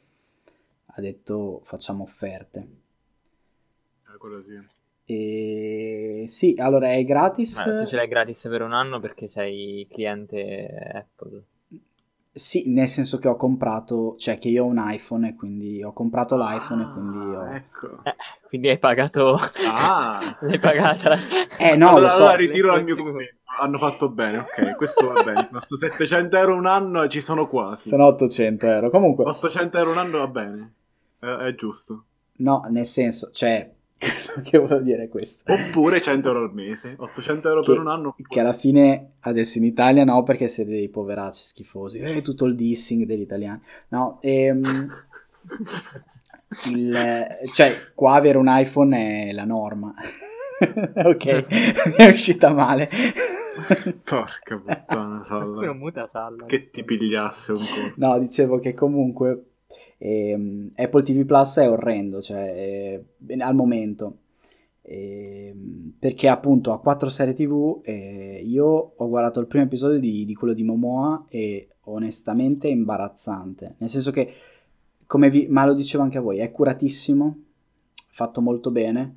ha 0.87 1.01
detto 1.01 1.61
facciamo 1.63 2.03
offerte. 2.03 2.69
Eh, 4.13 4.19
quello 4.19 4.41
sì. 4.41 4.87
E... 5.11 6.25
Sì, 6.27 6.55
allora 6.59 6.93
è 6.93 7.03
gratis. 7.03 7.57
Ma 7.57 7.79
tu 7.79 7.87
ce 7.87 7.97
l'hai 7.97 8.09
gratis 8.09 8.47
per 8.50 8.61
un 8.61 8.75
anno 8.75 9.00
perché 9.00 9.27
sei 9.27 9.87
cliente 9.91 10.69
Apple. 10.93 11.45
Sì, 12.31 12.65
nel 12.67 12.88
senso 12.88 13.17
che 13.17 13.27
ho 13.27 13.35
comprato, 13.35 14.17
cioè 14.19 14.37
che 14.37 14.50
io 14.50 14.65
ho 14.65 14.67
un 14.67 14.85
iPhone 14.87 15.29
e 15.29 15.35
quindi 15.35 15.83
ho 15.83 15.95
comprato 15.95 16.37
l'iPhone 16.37 16.83
ah, 16.83 16.87
e 16.87 16.93
quindi 16.93 17.35
ho... 17.35 17.47
Ecco. 17.47 18.05
Eh, 18.05 18.15
quindi 18.47 18.69
hai 18.69 18.79
pagato... 18.79 19.38
Ah! 19.67 20.37
L'hai 20.43 20.59
pagata. 20.59 21.17
Eh 21.59 21.75
no, 21.75 21.88
allora, 21.88 22.03
lo 22.03 22.09
so. 22.11 22.17
Allora 22.17 22.35
ritiro 22.35 22.77
il 22.77 22.85
mio 22.85 22.97
commento. 22.97 23.35
Hanno 23.61 23.79
fatto 23.79 24.11
bene, 24.11 24.38
ok, 24.38 24.77
questo 24.77 25.11
va 25.11 25.23
bene. 25.23 25.49
Questo 25.50 25.77
700 25.77 26.37
euro 26.37 26.55
un 26.55 26.67
anno 26.67 27.09
ci 27.09 27.23
sono 27.23 27.49
quasi. 27.49 27.88
Sono 27.88 28.05
800 28.09 28.67
euro. 28.67 28.91
Comunque... 28.91 29.25
800 29.25 29.79
euro 29.79 29.91
un 29.93 29.99
anno 29.99 30.19
va 30.19 30.29
bene, 30.29 30.73
è, 31.19 31.27
è 31.27 31.55
giusto. 31.55 32.05
No, 32.37 32.62
nel 32.69 32.85
senso, 32.85 33.31
cioè, 33.31 33.75
che 34.45 34.59
vuol 34.59 34.83
dire 34.83 35.09
questo? 35.09 35.52
Oppure 35.52 36.00
100 36.00 36.28
euro 36.28 36.45
al 36.45 36.55
mese, 36.55 36.95
800 36.97 37.49
euro 37.49 37.62
che, 37.62 37.73
per 37.73 37.81
un 37.81 37.88
anno. 37.88 38.17
Che 38.17 38.40
alla 38.40 38.52
fine 38.52 39.12
adesso 39.21 39.59
in 39.59 39.64
Italia 39.64 40.05
no, 40.05 40.23
perché 40.23 40.49
siete 40.49 40.71
dei 40.71 40.88
poveracci 40.88 41.45
schifosi. 41.45 41.99
Eh, 41.99 42.23
tutto 42.23 42.45
il 42.45 42.55
dissing 42.55 43.05
degli 43.05 43.23
italiani. 43.23 43.61
No, 43.88 44.19
ehm, 44.23 44.62
il, 46.73 47.26
cioè, 47.52 47.93
qua 47.95 48.14
avere 48.14 48.38
un 48.38 48.47
iPhone 48.49 49.28
è 49.28 49.33
la 49.33 49.45
norma. 49.45 49.93
ok, 50.95 51.97
è 51.97 52.11
uscita 52.11 52.50
male. 52.50 52.88
Porca 54.05 54.59
puttana, 54.59 55.25
Salla. 55.25 55.75
Che 56.47 56.71
ti 56.71 56.85
pigliasse 56.85 57.52
un 57.52 57.59
po'. 57.59 57.93
No, 57.97 58.19
dicevo 58.19 58.61
che 58.61 58.75
comunque 58.75 59.48
eh, 59.99 60.71
Apple 60.75 61.03
TV 61.03 61.25
Plus 61.25 61.59
è 61.59 61.69
orrendo, 61.69 62.21
cioè 62.21 63.05
eh, 63.27 63.37
al 63.39 63.55
momento. 63.55 64.19
Eh, 64.91 65.55
perché 65.99 66.29
appunto 66.29 66.73
ha 66.73 66.81
quattro 66.81 67.11
serie 67.11 67.35
tv 67.35 67.81
e 67.83 68.41
io 68.43 68.95
ho 68.97 69.09
guardato 69.09 69.39
il 69.39 69.47
primo 69.47 69.65
episodio 69.65 69.99
di, 69.99 70.25
di, 70.25 70.35
quello 70.35 70.55
di 70.55 70.63
Momoa 70.63 71.27
e 71.29 71.69
onestamente 71.81 72.69
è 72.69 72.71
imbarazzante 72.71 73.75
nel 73.77 73.91
senso 73.91 74.11
che 74.11 74.33
come 75.05 75.29
vi, 75.29 75.47
ma 75.49 75.67
lo 75.67 75.75
dicevo 75.75 76.05
anche 76.05 76.17
a 76.17 76.23
voi 76.23 76.39
è 76.39 76.51
curatissimo 76.51 77.37
fatto 78.09 78.41
molto 78.41 78.71
bene 78.71 79.15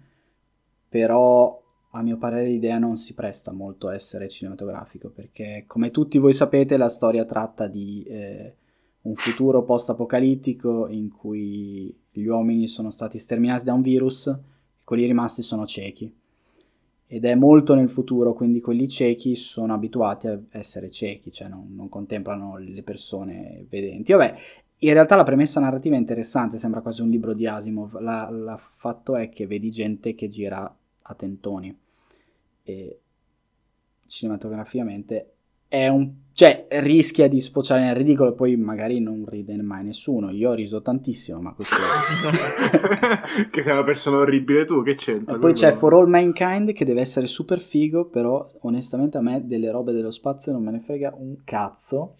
però 0.89 1.61
a 1.91 2.01
mio 2.01 2.17
parere 2.17 2.47
l'idea 2.49 2.77
non 2.77 2.97
si 2.97 3.13
presta 3.13 3.53
molto 3.53 3.87
a 3.87 3.93
essere 3.93 4.27
cinematografico 4.27 5.09
perché 5.09 5.63
come 5.67 5.89
tutti 5.89 6.17
voi 6.17 6.33
sapete 6.33 6.75
la 6.75 6.89
storia 6.89 7.23
tratta 7.23 7.67
di 7.67 8.03
eh, 8.09 8.55
un 9.03 9.15
futuro 9.15 9.63
post-apocalittico 9.63 10.87
in 10.87 11.09
cui 11.09 11.95
gli 12.11 12.25
uomini 12.25 12.67
sono 12.67 12.91
stati 12.91 13.17
sterminati 13.17 13.63
da 13.63 13.73
un 13.73 13.81
virus 13.81 14.27
e 14.27 14.83
quelli 14.83 15.05
rimasti 15.05 15.41
sono 15.41 15.65
ciechi. 15.65 16.13
Ed 17.07 17.25
è 17.25 17.35
molto 17.35 17.75
nel 17.75 17.89
futuro, 17.89 18.33
quindi 18.33 18.61
quelli 18.61 18.87
ciechi 18.87 19.35
sono 19.35 19.73
abituati 19.73 20.27
a 20.27 20.39
essere 20.51 20.89
ciechi, 20.89 21.31
cioè 21.31 21.49
non, 21.49 21.67
non 21.75 21.89
contemplano 21.89 22.57
le 22.57 22.83
persone 22.83 23.65
vedenti. 23.69 24.13
Vabbè, 24.13 24.35
in 24.83 24.93
realtà 24.93 25.15
la 25.15 25.23
premessa 25.23 25.59
narrativa 25.59 25.95
è 25.95 25.99
interessante, 25.99 26.57
sembra 26.57 26.81
quasi 26.81 27.01
un 27.01 27.09
libro 27.09 27.33
di 27.33 27.47
Asimov. 27.47 27.99
La, 27.99 28.29
la 28.29 28.55
fatto 28.57 29.15
è 29.15 29.27
che 29.27 29.45
vedi 29.45 29.71
gente 29.71 30.15
che 30.15 30.27
gira 30.27 30.73
a 31.01 31.13
tentoni 31.13 31.77
e 32.63 32.99
cinematograficamente 34.05 35.30
è 35.71 35.87
un 35.87 36.19
cioè 36.33 36.65
rischia 36.69 37.27
di 37.27 37.39
sfociare 37.39 37.81
nel 37.81 37.95
ridicolo 37.95 38.31
e 38.31 38.33
poi 38.33 38.55
magari 38.57 38.99
non 38.99 39.25
ride 39.25 39.55
mai 39.61 39.83
nessuno. 39.83 40.31
Io 40.31 40.49
ho 40.49 40.53
riso 40.53 40.81
tantissimo, 40.81 41.39
ma 41.39 41.53
questo 41.53 41.75
che 43.51 43.61
sei 43.61 43.71
una 43.71 43.83
persona 43.83 44.17
orribile 44.17 44.65
tu, 44.65 44.81
che 44.81 44.95
c'entra? 44.95 45.35
E 45.35 45.39
poi 45.39 45.53
c'è 45.53 45.71
For 45.71 45.93
All 45.93 46.09
Mankind 46.09 46.71
che 46.73 46.83
deve 46.83 47.01
essere 47.01 47.25
super 47.25 47.59
figo, 47.59 48.05
però 48.05 48.49
onestamente 48.61 49.17
a 49.17 49.21
me 49.21 49.45
delle 49.45 49.71
robe 49.71 49.93
dello 49.93 50.11
spazio 50.11 50.51
non 50.51 50.63
me 50.63 50.71
ne 50.71 50.79
frega 50.79 51.13
un 51.17 51.35
cazzo 51.43 52.15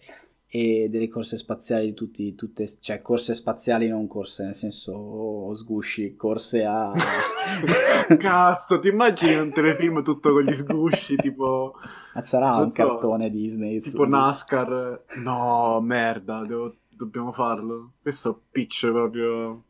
e 0.54 0.88
delle 0.90 1.08
corse 1.08 1.38
spaziali 1.38 1.86
di 1.86 1.94
tutti, 1.94 2.34
tutte, 2.34 2.68
cioè 2.78 3.00
corse 3.00 3.34
spaziali 3.34 3.88
non 3.88 4.06
corse 4.06 4.44
nel 4.44 4.54
senso 4.54 4.92
oh, 4.92 5.54
sgusci, 5.54 6.14
corse 6.14 6.62
a... 6.62 6.92
Cazzo, 8.18 8.78
ti 8.78 8.88
immagini 8.88 9.36
un 9.36 9.50
telefilm 9.50 10.02
tutto 10.02 10.30
con 10.30 10.42
gli 10.42 10.52
sgusci 10.52 11.16
tipo... 11.16 11.72
Ma 12.14 12.22
sarà 12.22 12.56
un 12.56 12.70
so, 12.70 12.84
cartone 12.86 13.30
Disney. 13.30 13.80
Tipo 13.80 14.04
NASCAR. 14.04 15.04
No, 15.24 15.80
merda, 15.80 16.44
devo, 16.44 16.74
dobbiamo 16.90 17.32
farlo. 17.32 17.92
Questo 18.02 18.42
pitch 18.50 18.90
proprio... 18.90 19.62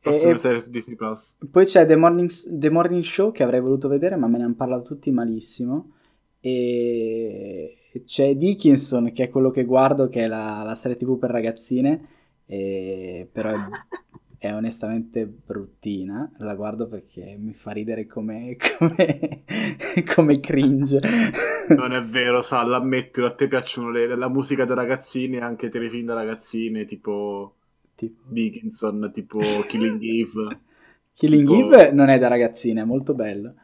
Prossima 0.00 0.36
serie 0.36 0.60
su 0.60 0.68
Disney 0.68 0.96
Plus. 0.96 1.38
Poi 1.50 1.64
c'è 1.64 1.86
The 1.86 1.96
Morning, 1.96 2.30
The 2.46 2.68
Morning 2.68 3.02
Show 3.02 3.32
che 3.32 3.42
avrei 3.42 3.60
voluto 3.60 3.88
vedere 3.88 4.16
ma 4.16 4.26
me 4.26 4.36
ne 4.36 4.44
hanno 4.44 4.54
parlato 4.54 4.82
tutti 4.82 5.10
malissimo 5.10 5.92
e 6.40 7.74
c'è 8.04 8.34
Dickinson 8.34 9.12
che 9.12 9.24
è 9.24 9.28
quello 9.28 9.50
che 9.50 9.64
guardo 9.64 10.08
che 10.08 10.24
è 10.24 10.26
la, 10.26 10.62
la 10.64 10.74
serie 10.74 10.96
tv 10.96 11.18
per 11.18 11.30
ragazzine 11.30 12.00
e, 12.46 13.28
però 13.30 13.50
è, 13.50 13.56
è, 14.48 14.54
onestamente 14.54 15.26
bruttina 15.26 16.30
la 16.38 16.54
guardo 16.54 16.88
perché 16.88 17.36
mi 17.38 17.52
fa 17.52 17.72
ridere 17.72 18.06
come, 18.06 18.56
come, 18.78 19.44
come 20.14 20.40
cringe. 20.40 21.00
Non 21.76 21.92
è 21.92 22.00
vero 22.00 22.40
Sal 22.40 22.72
ammettilo 22.72 23.26
a 23.26 23.32
te 23.32 23.46
piacciono 23.48 23.90
le, 23.90 24.06
la 24.16 24.28
musica 24.28 24.64
da 24.64 24.74
ragazzine 24.74 25.36
e 25.36 25.40
anche 25.42 25.66
i 25.66 25.70
telefilm 25.70 26.06
da 26.06 26.14
ragazzine 26.14 26.86
tipo, 26.86 27.56
tipo... 27.94 28.22
Dickinson 28.24 29.10
tipo 29.12 29.40
Killing 29.68 30.00
Eve. 30.02 30.60
Killing 31.12 31.46
tipo... 31.46 31.74
Eve 31.74 31.92
non 31.92 32.08
è 32.08 32.18
da 32.18 32.28
ragazzine 32.28 32.80
è 32.80 32.84
molto 32.84 33.12
bello. 33.12 33.54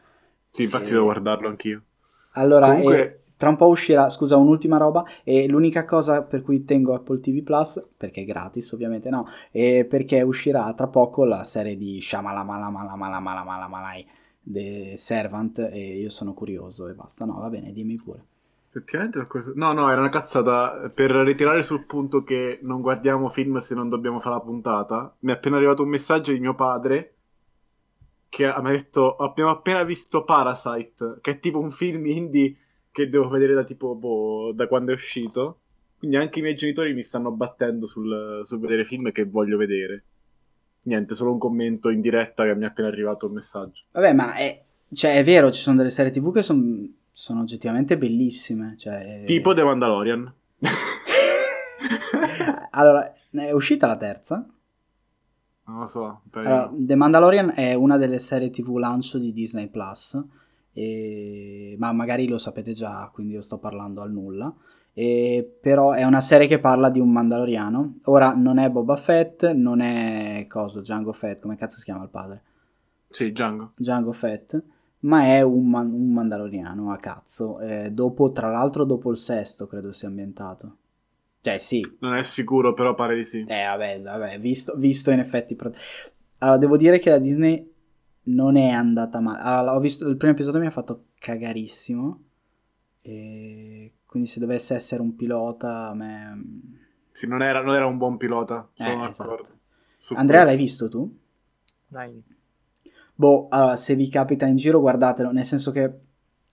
Sì 0.49 0.63
infatti 0.63 0.89
e... 0.89 0.91
devo 0.91 1.05
guardarlo 1.05 1.47
anch'io. 1.47 1.83
Allora, 2.33 2.67
Comunque... 2.67 3.05
è, 3.05 3.19
tra 3.37 3.49
un 3.49 3.55
po' 3.55 3.67
uscirà, 3.67 4.09
scusa, 4.09 4.37
un'ultima 4.37 4.77
roba, 4.77 5.05
e 5.23 5.47
l'unica 5.47 5.85
cosa 5.85 6.23
per 6.23 6.41
cui 6.41 6.65
tengo 6.65 6.93
Apple 6.93 7.19
TV 7.19 7.43
Plus, 7.43 7.91
perché 7.95 8.21
è 8.21 8.25
gratis 8.25 8.71
ovviamente, 8.71 9.09
no, 9.09 9.25
è 9.51 9.85
perché 9.85 10.21
uscirà 10.21 10.73
tra 10.73 10.87
poco 10.87 11.25
la 11.25 11.43
serie 11.43 11.77
di 11.77 12.01
Shamalamalamalamalamalamalamalai 12.01 14.07
The 14.41 14.93
Servant 14.95 15.69
e 15.71 15.97
io 15.97 16.09
sono 16.09 16.33
curioso 16.33 16.87
e 16.87 16.93
basta, 16.93 17.25
no, 17.25 17.39
va 17.39 17.49
bene, 17.49 17.73
dimmi 17.73 17.95
pure. 17.95 18.23
Effettivamente 18.69 19.17
qualcosa... 19.17 19.51
No, 19.55 19.71
no, 19.71 19.89
era 19.89 20.01
una 20.01 20.09
cazzata. 20.09 20.91
Per 20.93 21.09
ritirare 21.09 21.63
sul 21.63 21.85
punto 21.85 22.23
che 22.23 22.59
non 22.61 22.81
guardiamo 22.81 23.29
film 23.29 23.57
se 23.57 23.73
non 23.73 23.87
dobbiamo 23.87 24.19
fare 24.19 24.35
la 24.35 24.41
puntata, 24.41 25.15
mi 25.19 25.31
è 25.31 25.35
appena 25.35 25.55
arrivato 25.55 25.81
un 25.81 25.89
messaggio 25.89 26.33
di 26.33 26.41
mio 26.41 26.53
padre 26.53 27.13
che 28.27 28.45
mi 28.45 28.67
ha 28.67 28.71
detto 28.71 29.15
abbiamo 29.15 29.49
appena 29.49 29.83
visto 29.83 30.25
Parasite, 30.25 31.19
che 31.21 31.31
è 31.31 31.39
tipo 31.39 31.59
un 31.59 31.71
film 31.71 32.05
indie 32.05 32.57
che 32.95 33.09
devo 33.09 33.27
vedere 33.27 33.53
da 33.53 33.65
tipo 33.65 33.93
boh, 33.93 34.53
da 34.53 34.67
quando 34.67 34.91
è 34.91 34.95
uscito. 34.95 35.59
Quindi 35.97 36.15
anche 36.15 36.39
i 36.39 36.41
miei 36.41 36.55
genitori 36.55 36.93
mi 36.93 37.03
stanno 37.03 37.29
battendo 37.29 37.87
sul, 37.87 38.39
sul 38.45 38.59
vedere 38.61 38.85
film 38.85 39.11
che 39.11 39.25
voglio 39.25 39.57
vedere. 39.57 40.05
Niente, 40.83 41.13
solo 41.13 41.33
un 41.33 41.37
commento 41.37 41.89
in 41.89 41.99
diretta 41.99 42.45
che 42.45 42.55
mi 42.55 42.63
è 42.63 42.67
appena 42.67 42.87
arrivato 42.87 43.25
un 43.25 43.33
messaggio. 43.33 43.83
Vabbè, 43.91 44.13
ma 44.13 44.35
è, 44.35 44.63
cioè, 44.93 45.17
è 45.17 45.25
vero, 45.25 45.51
ci 45.51 45.61
sono 45.61 45.75
delle 45.75 45.89
serie 45.89 46.09
TV 46.09 46.31
che 46.31 46.41
son, 46.41 46.89
sono 47.11 47.41
oggettivamente 47.41 47.97
bellissime. 47.97 48.75
Cioè... 48.77 49.23
Tipo 49.25 49.53
The 49.53 49.63
Mandalorian. 49.63 50.33
allora, 52.71 53.11
è 53.29 53.51
uscita 53.51 53.87
la 53.87 53.97
terza? 53.97 54.47
Non 55.65 55.79
lo 55.79 55.87
so. 55.87 56.21
Allora, 56.31 56.71
The 56.73 56.95
Mandalorian 56.95 57.51
è 57.53 57.73
una 57.73 57.97
delle 57.97 58.19
serie 58.19 58.51
TV 58.51 58.77
lancio 58.77 59.17
di 59.17 59.33
Disney 59.33 59.67
Plus 59.67 60.17
e... 60.75 61.75
ma 61.79 61.93
magari 61.93 62.27
lo 62.27 62.37
sapete 62.37 62.73
già, 62.73 63.09
quindi 63.13 63.33
io 63.33 63.41
sto 63.41 63.57
parlando 63.57 64.01
al 64.01 64.11
nulla. 64.11 64.53
E... 64.93 65.57
però 65.61 65.93
è 65.93 66.03
una 66.03 66.19
serie 66.19 66.47
che 66.47 66.59
parla 66.59 66.89
di 66.89 66.99
un 66.99 67.11
Mandaloriano. 67.11 67.95
Ora 68.03 68.33
non 68.35 68.57
è 68.57 68.69
Boba 68.69 68.97
Fett, 68.97 69.49
non 69.51 69.79
è 69.79 70.45
coso, 70.49 70.81
Django 70.81 71.13
Fett, 71.13 71.39
come 71.39 71.55
cazzo 71.55 71.77
si 71.77 71.85
chiama 71.85 72.03
il 72.03 72.09
padre? 72.09 72.41
Sì, 73.09 73.31
Django. 73.31 73.71
Django 73.77 74.11
Fett, 74.11 74.61
ma 74.99 75.23
è 75.23 75.41
un, 75.41 75.69
man- 75.69 75.93
un 75.93 76.11
Mandaloriano 76.11 76.91
a 76.91 76.97
cazzo. 76.97 77.59
Eh, 77.59 77.91
dopo, 77.91 78.33
tra 78.33 78.49
l'altro, 78.49 78.83
dopo 78.83 79.11
il 79.11 79.17
sesto 79.17 79.67
credo 79.67 79.93
sia 79.93 80.09
ambientato. 80.09 80.77
Cioè, 81.39 81.57
sì. 81.57 81.97
Non 81.99 82.15
è 82.15 82.23
sicuro, 82.23 82.73
però 82.73 82.93
pare 82.93 83.15
di 83.15 83.23
sì. 83.23 83.45
Eh, 83.47 83.63
vabbè, 83.63 84.01
vabbè 84.01 84.39
visto, 84.39 84.75
visto 84.75 85.11
in 85.11 85.19
effetti. 85.19 85.55
Allora, 86.39 86.57
devo 86.57 86.75
dire 86.75 86.99
che 86.99 87.09
la 87.09 87.19
Disney 87.19 87.73
non 88.25 88.55
è 88.55 88.69
andata 88.69 89.19
male. 89.19 89.39
Allora, 89.41 89.75
ho 89.75 89.79
visto 89.79 90.07
il 90.07 90.17
primo 90.17 90.33
episodio 90.33 90.59
mi 90.59 90.67
ha 90.67 90.71
fatto 90.71 91.07
cagarissimo. 91.19 92.23
E 93.01 93.93
quindi 94.05 94.27
se 94.27 94.39
dovesse 94.39 94.73
essere 94.73 95.01
un 95.01 95.15
pilota, 95.15 95.89
a 95.89 95.93
me... 95.93 96.41
Sì, 97.11 97.27
non 97.27 97.41
era, 97.41 97.61
non 97.61 97.75
era 97.75 97.85
un 97.85 97.97
buon 97.97 98.17
pilota. 98.17 98.67
Sono 98.73 99.05
eh, 99.05 99.09
esatto. 99.09 99.59
Andrea, 100.15 100.43
l'hai 100.43 100.57
visto 100.57 100.89
tu? 100.89 101.17
Dai. 101.87 102.23
Boh, 103.13 103.47
allora, 103.49 103.75
se 103.75 103.95
vi 103.95 104.09
capita 104.09 104.45
in 104.45 104.55
giro, 104.55 104.79
guardatelo. 104.79 105.31
Nel 105.31 105.45
senso 105.45 105.71
che 105.71 105.99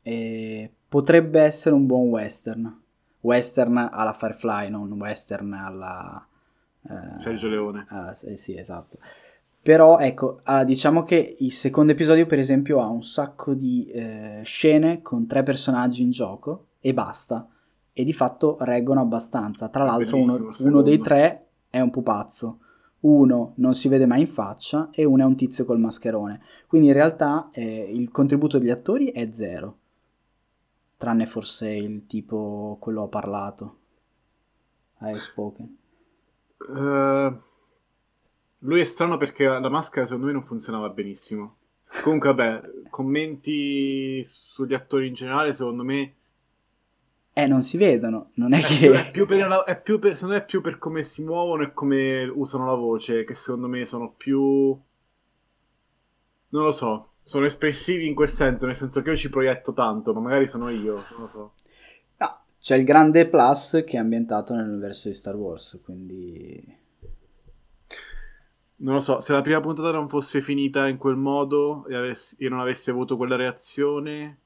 eh, 0.02 0.72
potrebbe 0.88 1.40
essere 1.40 1.74
un 1.74 1.86
buon 1.86 2.08
western. 2.08 2.80
Western 3.20 3.88
alla 3.90 4.12
Firefly, 4.12 4.68
non 4.68 4.92
western 4.92 5.52
alla... 5.52 6.26
Eh, 6.82 7.20
Sergio 7.20 7.48
Leone. 7.48 7.86
Alla, 7.88 8.10
eh, 8.10 8.36
sì, 8.36 8.56
esatto 8.56 8.98
Però 9.62 9.98
ecco, 9.98 10.40
ah, 10.42 10.64
diciamo 10.64 11.04
che 11.04 11.36
il 11.38 11.52
secondo 11.52 11.92
episodio, 11.92 12.26
per 12.26 12.40
esempio, 12.40 12.80
ha 12.80 12.88
un 12.88 13.04
sacco 13.04 13.54
di 13.54 13.86
eh, 13.86 14.40
scene 14.42 15.02
con 15.02 15.28
tre 15.28 15.44
personaggi 15.44 16.02
in 16.02 16.10
gioco 16.10 16.66
e 16.80 16.92
basta. 16.92 17.46
E 17.92 18.04
di 18.04 18.12
fatto 18.12 18.56
reggono 18.60 19.00
abbastanza. 19.00 19.68
Tra 19.68 19.84
l'altro, 19.84 20.16
uno, 20.16 20.50
uno, 20.58 20.82
dei 20.82 20.98
tre 20.98 21.46
è 21.70 21.78
un 21.78 21.90
pupazzo, 21.90 22.58
uno 23.00 23.52
non 23.56 23.74
si 23.74 23.88
vede 23.88 24.06
mai 24.06 24.20
in 24.20 24.26
faccia 24.26 24.88
e 24.90 25.04
uno 25.04 25.22
è 25.22 25.26
un 25.26 25.36
tizio 25.36 25.64
col 25.64 25.78
mascherone. 25.78 26.40
Quindi 26.66 26.88
in 26.88 26.94
realtà 26.94 27.50
eh, 27.52 27.88
il 27.88 28.10
contributo 28.10 28.58
degli 28.58 28.70
attori 28.70 29.12
è 29.12 29.30
zero. 29.30 29.78
Tranne 30.96 31.26
forse 31.26 31.68
il 31.68 32.06
tipo 32.06 32.78
quello 32.80 33.02
ho 33.02 33.08
parlato. 33.08 33.76
Hai 34.98 35.20
spoken. 35.20 35.76
Uh, 36.68 37.40
lui 38.62 38.80
è 38.80 38.84
strano 38.84 39.16
perché 39.16 39.46
la 39.46 39.68
maschera 39.68 40.04
secondo 40.04 40.26
me 40.26 40.32
non 40.32 40.42
funzionava 40.42 40.88
benissimo. 40.88 41.56
Comunque, 42.02 42.32
vabbè, 42.32 42.62
commenti 42.88 44.22
sugli 44.24 44.74
attori 44.74 45.08
in 45.08 45.14
generale, 45.14 45.52
secondo 45.52 45.82
me. 45.82 46.14
Eh, 47.34 47.46
non 47.46 47.62
si 47.62 47.76
vedono, 47.76 48.30
non 48.34 48.52
è, 48.52 48.60
è 48.60 48.62
che. 48.62 48.76
Più, 48.78 48.92
è, 48.92 49.10
più 49.10 49.26
per, 49.26 49.46
è 49.66 49.80
più 49.80 49.98
per, 49.98 50.14
secondo 50.14 50.34
me 50.34 50.42
è 50.42 50.44
più 50.44 50.60
per 50.60 50.78
come 50.78 51.02
si 51.02 51.22
muovono 51.22 51.64
e 51.64 51.72
come 51.72 52.24
usano 52.24 52.66
la 52.66 52.74
voce, 52.74 53.24
che 53.24 53.34
secondo 53.34 53.68
me 53.68 53.84
sono 53.84 54.12
più. 54.16 54.78
Non 56.48 56.64
lo 56.64 56.72
so, 56.72 57.12
sono 57.22 57.46
espressivi 57.46 58.06
in 58.06 58.14
quel 58.14 58.28
senso, 58.28 58.66
nel 58.66 58.76
senso 58.76 59.02
che 59.02 59.10
io 59.10 59.16
ci 59.16 59.30
proietto 59.30 59.72
tanto, 59.72 60.12
ma 60.12 60.20
magari 60.20 60.46
sono 60.46 60.68
io, 60.68 60.94
non 60.94 61.20
lo 61.20 61.28
so. 61.28 61.52
No, 62.18 62.40
c'è 62.58 62.76
il 62.76 62.84
grande 62.84 63.26
plus 63.26 63.82
che 63.86 63.96
è 63.96 64.00
ambientato 64.00 64.54
nell'universo 64.54 65.08
di 65.08 65.14
Star 65.14 65.34
Wars, 65.34 65.80
quindi 65.82 66.80
non 68.82 68.94
lo 68.94 69.00
so, 69.00 69.20
se 69.20 69.32
la 69.32 69.40
prima 69.40 69.60
puntata 69.60 69.90
non 69.92 70.08
fosse 70.08 70.40
finita 70.40 70.88
in 70.88 70.96
quel 70.96 71.16
modo 71.16 71.86
e 71.86 71.94
avessi, 71.94 72.36
io 72.40 72.50
non 72.50 72.60
avessi 72.60 72.90
avuto 72.90 73.16
quella 73.16 73.36
reazione 73.36 74.38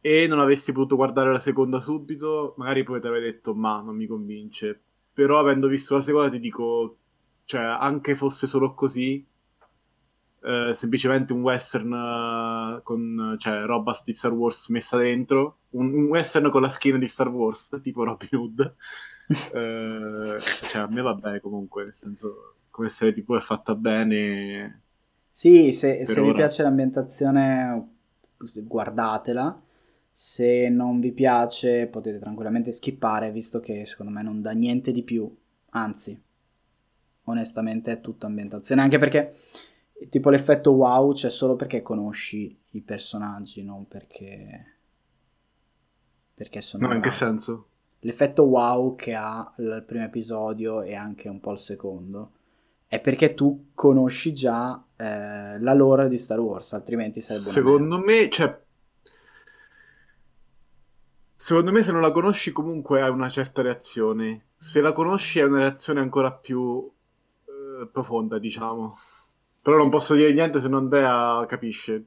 e 0.00 0.26
non 0.26 0.38
avessi 0.38 0.72
potuto 0.72 0.96
guardare 0.96 1.32
la 1.32 1.38
seconda 1.38 1.80
subito, 1.80 2.54
magari 2.58 2.84
poi 2.84 3.00
ti 3.00 3.06
avrei 3.06 3.22
detto 3.22 3.54
ma 3.54 3.80
non 3.80 3.96
mi 3.96 4.06
convince. 4.06 4.80
Però 5.12 5.38
avendo 5.38 5.66
visto 5.66 5.94
la 5.94 6.02
seconda 6.02 6.28
ti 6.28 6.38
dico, 6.38 6.98
cioè 7.44 7.62
anche 7.62 8.14
fosse 8.14 8.46
solo 8.46 8.74
così, 8.74 9.26
eh, 10.42 10.72
semplicemente 10.72 11.32
un 11.32 11.40
western 11.40 11.92
uh, 11.92 12.82
con 12.82 13.36
cioè, 13.38 13.64
roba 13.64 13.98
di 14.04 14.12
Star 14.12 14.32
Wars 14.32 14.68
messa 14.68 14.96
dentro, 14.98 15.60
un, 15.70 15.92
un, 15.92 16.04
western 16.04 16.50
con 16.50 16.62
la 16.62 16.68
skin 16.68 16.98
di 16.98 17.06
Star 17.06 17.28
Wars, 17.28 17.70
tipo 17.82 18.04
Robin 18.04 18.28
Hood. 18.32 18.74
eh, 19.52 20.38
cioè 20.38 20.82
a 20.82 20.88
me 20.88 21.00
va 21.00 21.14
bene 21.14 21.40
comunque, 21.40 21.84
nel 21.84 21.92
senso 21.92 22.56
come 22.76 22.90
serie 22.90 23.14
TV 23.14 23.38
è 23.38 23.40
fatta 23.40 23.74
bene. 23.74 24.82
Sì, 25.30 25.72
se, 25.72 26.04
se 26.04 26.20
vi 26.20 26.32
piace 26.34 26.62
l'ambientazione, 26.62 27.94
guardatela. 28.64 29.56
Se 30.12 30.68
non 30.68 31.00
vi 31.00 31.12
piace, 31.12 31.86
potete 31.86 32.18
tranquillamente 32.18 32.72
skippare, 32.72 33.32
visto 33.32 33.60
che 33.60 33.86
secondo 33.86 34.12
me 34.12 34.22
non 34.22 34.42
dà 34.42 34.50
niente 34.50 34.90
di 34.92 35.02
più. 35.02 35.34
Anzi, 35.70 36.22
onestamente 37.24 37.92
è 37.92 38.00
tutta 38.02 38.26
ambientazione. 38.26 38.82
Anche 38.82 38.98
perché, 38.98 39.32
tipo, 40.10 40.28
l'effetto 40.28 40.72
wow 40.72 41.14
c'è 41.14 41.30
solo 41.30 41.56
perché 41.56 41.80
conosci 41.80 42.58
i 42.72 42.82
personaggi, 42.82 43.64
non 43.64 43.88
perché. 43.88 44.76
Perché 46.34 46.60
sono. 46.60 46.88
No, 46.88 46.94
in 46.94 47.00
che 47.00 47.10
senso? 47.10 47.68
L'effetto 48.00 48.42
wow 48.44 48.94
che 48.94 49.14
ha 49.14 49.50
il 49.56 49.82
primo 49.86 50.04
episodio 50.04 50.82
e 50.82 50.94
anche 50.94 51.30
un 51.30 51.40
po' 51.40 51.52
il 51.52 51.58
secondo 51.58 52.32
è 52.88 53.00
perché 53.00 53.34
tu 53.34 53.70
conosci 53.74 54.32
già 54.32 54.82
eh, 54.96 55.60
la 55.60 55.74
lore 55.74 56.08
di 56.08 56.18
Star 56.18 56.38
Wars, 56.38 56.72
altrimenti 56.72 57.20
sarebbe 57.20 57.50
Secondo 57.50 57.98
me, 57.98 58.28
cioè, 58.30 58.58
secondo 61.34 61.72
me 61.72 61.82
se 61.82 61.92
non 61.92 62.00
la 62.00 62.12
conosci 62.12 62.52
comunque 62.52 63.02
hai 63.02 63.10
una 63.10 63.28
certa 63.28 63.62
reazione. 63.62 64.46
Se 64.56 64.80
la 64.80 64.92
conosci 64.92 65.40
hai 65.40 65.48
una 65.48 65.58
reazione 65.58 66.00
ancora 66.00 66.32
più 66.32 66.90
eh, 67.44 67.86
profonda, 67.88 68.38
diciamo. 68.38 68.94
Però 69.60 69.76
non 69.76 69.90
posso 69.90 70.14
dire 70.14 70.32
niente 70.32 70.60
se 70.60 70.68
non 70.68 70.84
Andrea 70.84 71.44
capisce. 71.46 72.04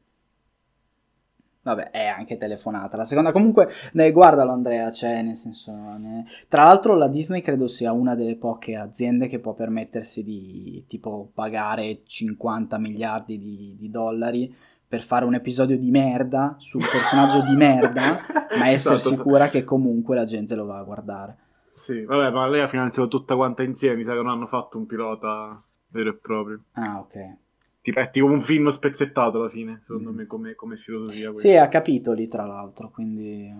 Vabbè, 1.73 1.91
è 1.91 2.05
anche 2.07 2.37
telefonata. 2.37 2.97
La 2.97 3.05
seconda, 3.05 3.31
comunque, 3.31 3.69
ne, 3.93 4.11
guardalo 4.11 4.51
Andrea, 4.51 4.89
cioè, 4.91 5.21
nel 5.21 5.35
senso... 5.35 5.71
Ne... 5.71 6.25
Tra 6.47 6.63
l'altro 6.63 6.95
la 6.95 7.07
Disney 7.07 7.41
credo 7.41 7.67
sia 7.67 7.91
una 7.91 8.15
delle 8.15 8.37
poche 8.37 8.75
aziende 8.75 9.27
che 9.27 9.39
può 9.39 9.53
permettersi 9.53 10.23
di, 10.23 10.83
tipo, 10.87 11.29
pagare 11.33 12.01
50 12.03 12.77
miliardi 12.79 13.37
di, 13.37 13.75
di 13.77 13.89
dollari 13.89 14.53
per 14.87 15.01
fare 15.01 15.25
un 15.25 15.35
episodio 15.35 15.77
di 15.77 15.91
merda 15.91 16.55
su 16.57 16.79
un 16.79 16.85
personaggio 16.91 17.45
di 17.45 17.55
merda, 17.55 18.19
ma 18.57 18.69
essere 18.71 18.95
esatto, 18.95 19.15
sicura 19.15 19.49
che 19.49 19.63
comunque 19.63 20.15
la 20.15 20.25
gente 20.25 20.55
lo 20.55 20.65
va 20.65 20.79
a 20.79 20.83
guardare. 20.83 21.37
Sì, 21.67 22.03
vabbè, 22.03 22.31
ma 22.31 22.47
lei 22.47 22.61
ha 22.61 22.67
finanziato 22.67 23.07
tutta 23.07 23.35
quanta 23.35 23.61
insieme, 23.61 23.97
mi 23.97 24.03
sa 24.03 24.13
che 24.13 24.17
non 24.17 24.29
hanno 24.29 24.47
fatto 24.47 24.79
un 24.79 24.87
pilota 24.87 25.63
vero 25.89 26.09
e 26.09 26.15
proprio. 26.15 26.63
Ah, 26.71 26.99
ok 26.99 27.47
ti 27.81 27.91
metti 27.91 28.19
come 28.19 28.33
un 28.33 28.41
film 28.41 28.67
spezzettato 28.69 29.39
alla 29.39 29.49
fine, 29.49 29.79
secondo 29.81 30.11
mm. 30.11 30.15
me, 30.15 30.25
come, 30.25 30.55
come 30.55 30.77
filosofia. 30.77 31.31
Questa. 31.31 31.47
Sì, 31.47 31.55
a 31.55 31.67
capitoli, 31.67 32.27
tra 32.27 32.45
l'altro, 32.45 32.89
quindi... 32.89 33.53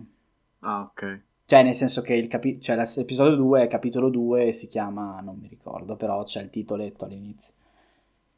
Ah, 0.62 0.82
ok. 0.82 1.22
Cioè, 1.46 1.64
nel 1.64 1.74
senso 1.74 2.02
che 2.02 2.14
il 2.14 2.28
capi- 2.28 2.62
cioè, 2.62 2.76
l'episodio 2.76 3.36
2 3.36 3.64
è 3.64 3.68
capitolo 3.68 4.10
2 4.10 4.48
e 4.48 4.52
si 4.52 4.68
chiama, 4.68 5.20
non 5.22 5.38
mi 5.40 5.48
ricordo, 5.48 5.96
però 5.96 6.24
c'è 6.24 6.42
il 6.42 6.50
titoletto 6.50 7.06
all'inizio. 7.06 7.54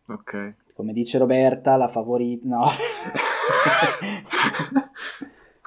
Ok. 0.07 0.55
Come 0.73 0.93
dice 0.93 1.17
Roberta, 1.17 1.75
la 1.75 1.87
favorita... 1.87 2.47
No. 2.47 2.69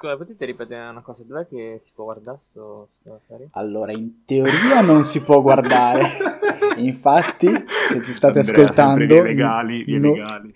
Scusa, 0.05 0.17
potete 0.17 0.45
ripetere 0.45 0.87
una 0.87 1.01
cosa? 1.01 1.23
Dov'è 1.23 1.47
che 1.47 1.77
si 1.81 1.91
può 1.95 2.03
guardare 2.03 2.37
sto, 2.39 2.85
sto 2.89 3.19
serie? 3.25 3.49
Allora, 3.53 3.91
in 3.91 4.23
teoria 4.23 4.81
non 4.81 5.03
si 5.03 5.23
può 5.23 5.41
guardare. 5.41 6.05
Infatti, 6.77 7.47
se 7.89 8.03
ci 8.03 8.13
state 8.13 8.39
Andrea, 8.39 8.65
ascoltando, 8.65 9.23
legali, 9.23 9.97
no, 9.97 10.13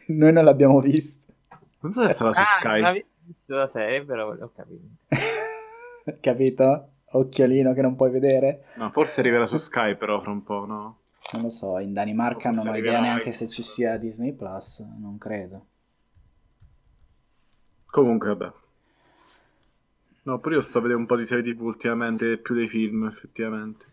noi 0.07 0.31
non 0.33 0.43
l'abbiamo 0.43 0.79
visto. 0.79 1.33
Non 1.79 1.91
so 1.91 2.07
se 2.07 2.13
sarà 2.13 2.31
su 2.31 2.41
ah, 2.41 2.43
Sky. 2.43 2.81
Non 2.81 3.01
visto 3.25 3.55
la 3.55 3.65
serie, 3.65 4.03
però 4.03 4.27
ho 4.29 4.51
capito. 4.55 4.83
capito? 6.21 6.89
Occhiolino 7.11 7.73
che 7.73 7.81
non 7.81 7.95
puoi 7.95 8.11
vedere. 8.11 8.65
No, 8.75 8.91
forse 8.91 9.21
arriverà 9.21 9.47
su 9.47 9.57
Sky, 9.57 9.95
però 9.95 10.19
fra 10.19 10.29
un 10.29 10.43
po', 10.43 10.65
no? 10.67 10.99
Non 11.33 11.41
lo 11.41 11.49
so, 11.49 11.79
in 11.79 11.93
Danimarca 11.93 12.51
non 12.51 12.67
ho 12.67 12.75
idea 12.75 12.99
neanche 12.99 13.31
se 13.31 13.47
ci 13.47 13.63
sia 13.63 13.97
Disney 13.97 14.31
Plus, 14.31 14.85
non 14.99 15.17
credo. 15.17 15.65
Comunque, 17.87 18.27
vabbè. 18.27 18.51
No, 20.29 20.37
pure 20.37 20.57
io 20.57 20.61
sto 20.61 20.77
a 20.77 20.81
vedere 20.81 20.99
un 20.99 21.07
po' 21.07 21.15
di 21.15 21.25
serie 21.25 21.41
TV 21.41 21.59
ultimamente, 21.63 22.37
più 22.37 22.53
dei 22.53 22.67
film, 22.67 23.07
effettivamente. 23.07 23.85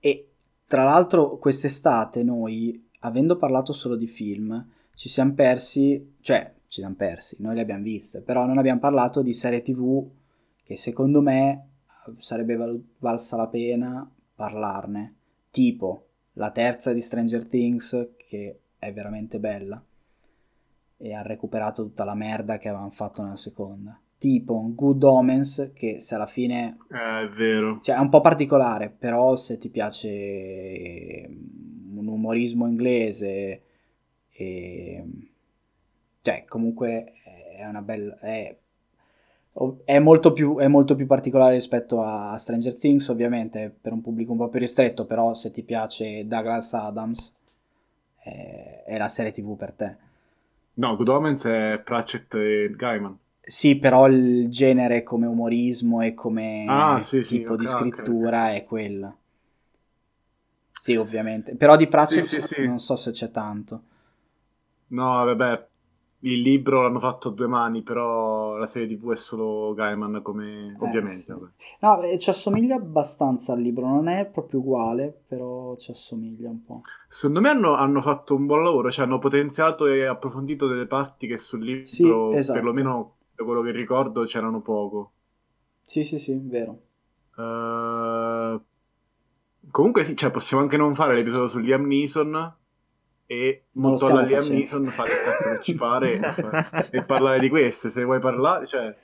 E 0.00 0.30
tra 0.66 0.84
l'altro, 0.84 1.36
quest'estate 1.36 2.22
noi, 2.22 2.88
avendo 3.00 3.36
parlato 3.36 3.74
solo 3.74 3.94
di 3.94 4.06
film, 4.06 4.66
ci 4.94 5.10
siamo 5.10 5.34
persi, 5.34 6.14
cioè 6.22 6.50
ci 6.66 6.80
siamo 6.80 6.94
persi, 6.94 7.36
noi 7.40 7.56
le 7.56 7.60
abbiamo 7.60 7.82
viste, 7.82 8.22
però 8.22 8.46
non 8.46 8.56
abbiamo 8.56 8.80
parlato 8.80 9.20
di 9.20 9.34
serie 9.34 9.60
TV 9.60 10.08
che 10.64 10.76
secondo 10.76 11.20
me 11.20 11.68
sarebbe 12.16 12.56
val- 12.56 12.82
valsa 12.98 13.36
la 13.36 13.48
pena 13.48 14.10
parlarne, 14.34 15.14
tipo 15.50 16.06
la 16.34 16.50
terza 16.50 16.94
di 16.94 17.02
Stranger 17.02 17.46
Things 17.46 18.12
che 18.16 18.60
è 18.78 18.92
veramente 18.94 19.38
bella 19.38 19.84
e 20.96 21.14
ha 21.14 21.20
recuperato 21.20 21.82
tutta 21.82 22.04
la 22.04 22.14
merda 22.14 22.56
che 22.56 22.68
avevano 22.68 22.88
fatto 22.88 23.22
nella 23.22 23.36
seconda 23.36 24.00
tipo 24.18 24.72
Good 24.74 25.02
Omens 25.02 25.70
che 25.74 26.00
se 26.00 26.14
alla 26.14 26.26
fine 26.26 26.78
eh, 26.90 27.24
è 27.24 27.28
vero. 27.28 27.80
cioè 27.82 27.96
è 27.96 27.98
un 27.98 28.08
po' 28.08 28.20
particolare 28.20 28.88
però 28.88 29.36
se 29.36 29.58
ti 29.58 29.68
piace 29.68 31.28
mm, 31.28 31.98
un 31.98 32.06
umorismo 32.06 32.66
inglese 32.66 33.62
e 34.30 35.04
cioè 36.20 36.44
comunque 36.46 37.12
è 37.56 37.66
una 37.66 37.82
bella 37.82 38.18
è, 38.18 38.56
è, 39.84 39.98
molto 39.98 40.32
più, 40.32 40.58
è 40.58 40.66
molto 40.66 40.94
più 40.94 41.06
particolare 41.06 41.54
rispetto 41.54 42.02
a 42.02 42.36
Stranger 42.38 42.76
Things 42.76 43.08
ovviamente 43.08 43.74
per 43.78 43.92
un 43.92 44.00
pubblico 44.00 44.32
un 44.32 44.38
po' 44.38 44.48
più 44.48 44.60
ristretto 44.60 45.04
però 45.04 45.34
se 45.34 45.50
ti 45.50 45.62
piace 45.62 46.26
Douglas 46.26 46.72
Adams 46.72 47.34
è, 48.16 48.82
è 48.86 48.96
la 48.96 49.08
serie 49.08 49.30
tv 49.30 49.56
per 49.56 49.72
te. 49.72 49.96
No 50.74 50.96
Good 50.96 51.08
Omens 51.08 51.44
è 51.44 51.80
Pratchett 51.82 52.34
e 52.34 52.74
Gaiman 52.76 53.18
sì, 53.48 53.78
però 53.78 54.08
il 54.08 54.48
genere 54.48 55.04
come 55.04 55.28
umorismo 55.28 56.00
e 56.00 56.14
come 56.14 56.64
ah, 56.66 56.98
sì, 56.98 57.20
tipo 57.20 57.52
sì, 57.52 57.58
di 57.60 57.66
okay, 57.66 57.78
scrittura 57.78 58.42
okay. 58.42 58.56
è 58.56 58.64
quello. 58.64 59.16
Sì, 60.72 60.96
ovviamente. 60.96 61.54
Però 61.54 61.76
di 61.76 61.86
Pratchett 61.86 62.24
sì, 62.24 62.66
non 62.66 62.80
so 62.80 62.96
se 62.96 63.12
c'è 63.12 63.30
tanto. 63.30 63.82
No, 64.88 65.24
vabbè, 65.24 65.66
il 66.20 66.40
libro 66.40 66.82
l'hanno 66.82 66.98
fatto 66.98 67.28
a 67.28 67.32
due 67.32 67.46
mani, 67.46 67.82
però 67.82 68.56
la 68.56 68.66
serie 68.66 68.96
TV 68.96 69.12
è 69.12 69.16
solo 69.16 69.74
Gaiman 69.74 70.22
come... 70.22 70.76
Eh, 70.80 70.84
ovviamente. 70.84 71.32
No, 71.80 72.00
ci 72.18 72.30
assomiglia 72.30 72.74
abbastanza 72.74 73.52
al 73.52 73.60
libro, 73.60 73.86
non 73.86 74.08
è 74.08 74.26
proprio 74.26 74.58
uguale, 74.58 75.16
però 75.26 75.76
ci 75.76 75.92
assomiglia 75.92 76.48
un 76.48 76.64
po'. 76.64 76.80
Secondo 77.08 77.40
me 77.40 77.48
hanno, 77.48 77.74
hanno, 77.74 78.00
fatto 78.00 78.34
un 78.34 78.46
buon 78.46 78.64
lavoro, 78.64 78.90
cioè 78.90 79.04
hanno 79.04 79.20
potenziato 79.20 79.86
e 79.86 80.04
approfondito 80.04 80.66
delle 80.66 80.86
parti 80.86 81.28
che 81.28 81.38
sul 81.38 81.64
libro, 81.64 82.32
esatto. 82.32 82.58
perlomeno 82.58 83.15
da 83.36 83.44
quello 83.44 83.60
che 83.60 83.70
ricordo, 83.70 84.22
c'erano 84.24 84.62
poco. 84.62 85.12
Sì, 85.82 86.02
sì, 86.02 86.18
sì, 86.18 86.40
vero. 86.42 86.80
Uh, 87.36 88.60
comunque 89.70 90.04
sì, 90.04 90.16
cioè, 90.16 90.30
possiamo 90.30 90.62
anche 90.62 90.78
non 90.78 90.94
fare 90.94 91.14
l'episodio 91.14 91.48
su 91.48 91.58
Liam 91.58 91.86
Neeson 91.86 92.54
e 93.26 93.64
montare 93.72 94.26
Liam 94.26 94.46
Neeson, 94.48 94.84
fare 94.84 95.10
il 95.10 95.16
cazzo 95.22 95.50
che 95.50 95.62
ci 95.62 95.74
pare 95.74 96.14
e, 96.14 96.20
e 96.98 97.04
parlare 97.04 97.38
di 97.38 97.50
queste, 97.50 97.90
se 97.90 98.02
vuoi 98.04 98.20
parlare, 98.20 98.66
cioè... 98.66 98.94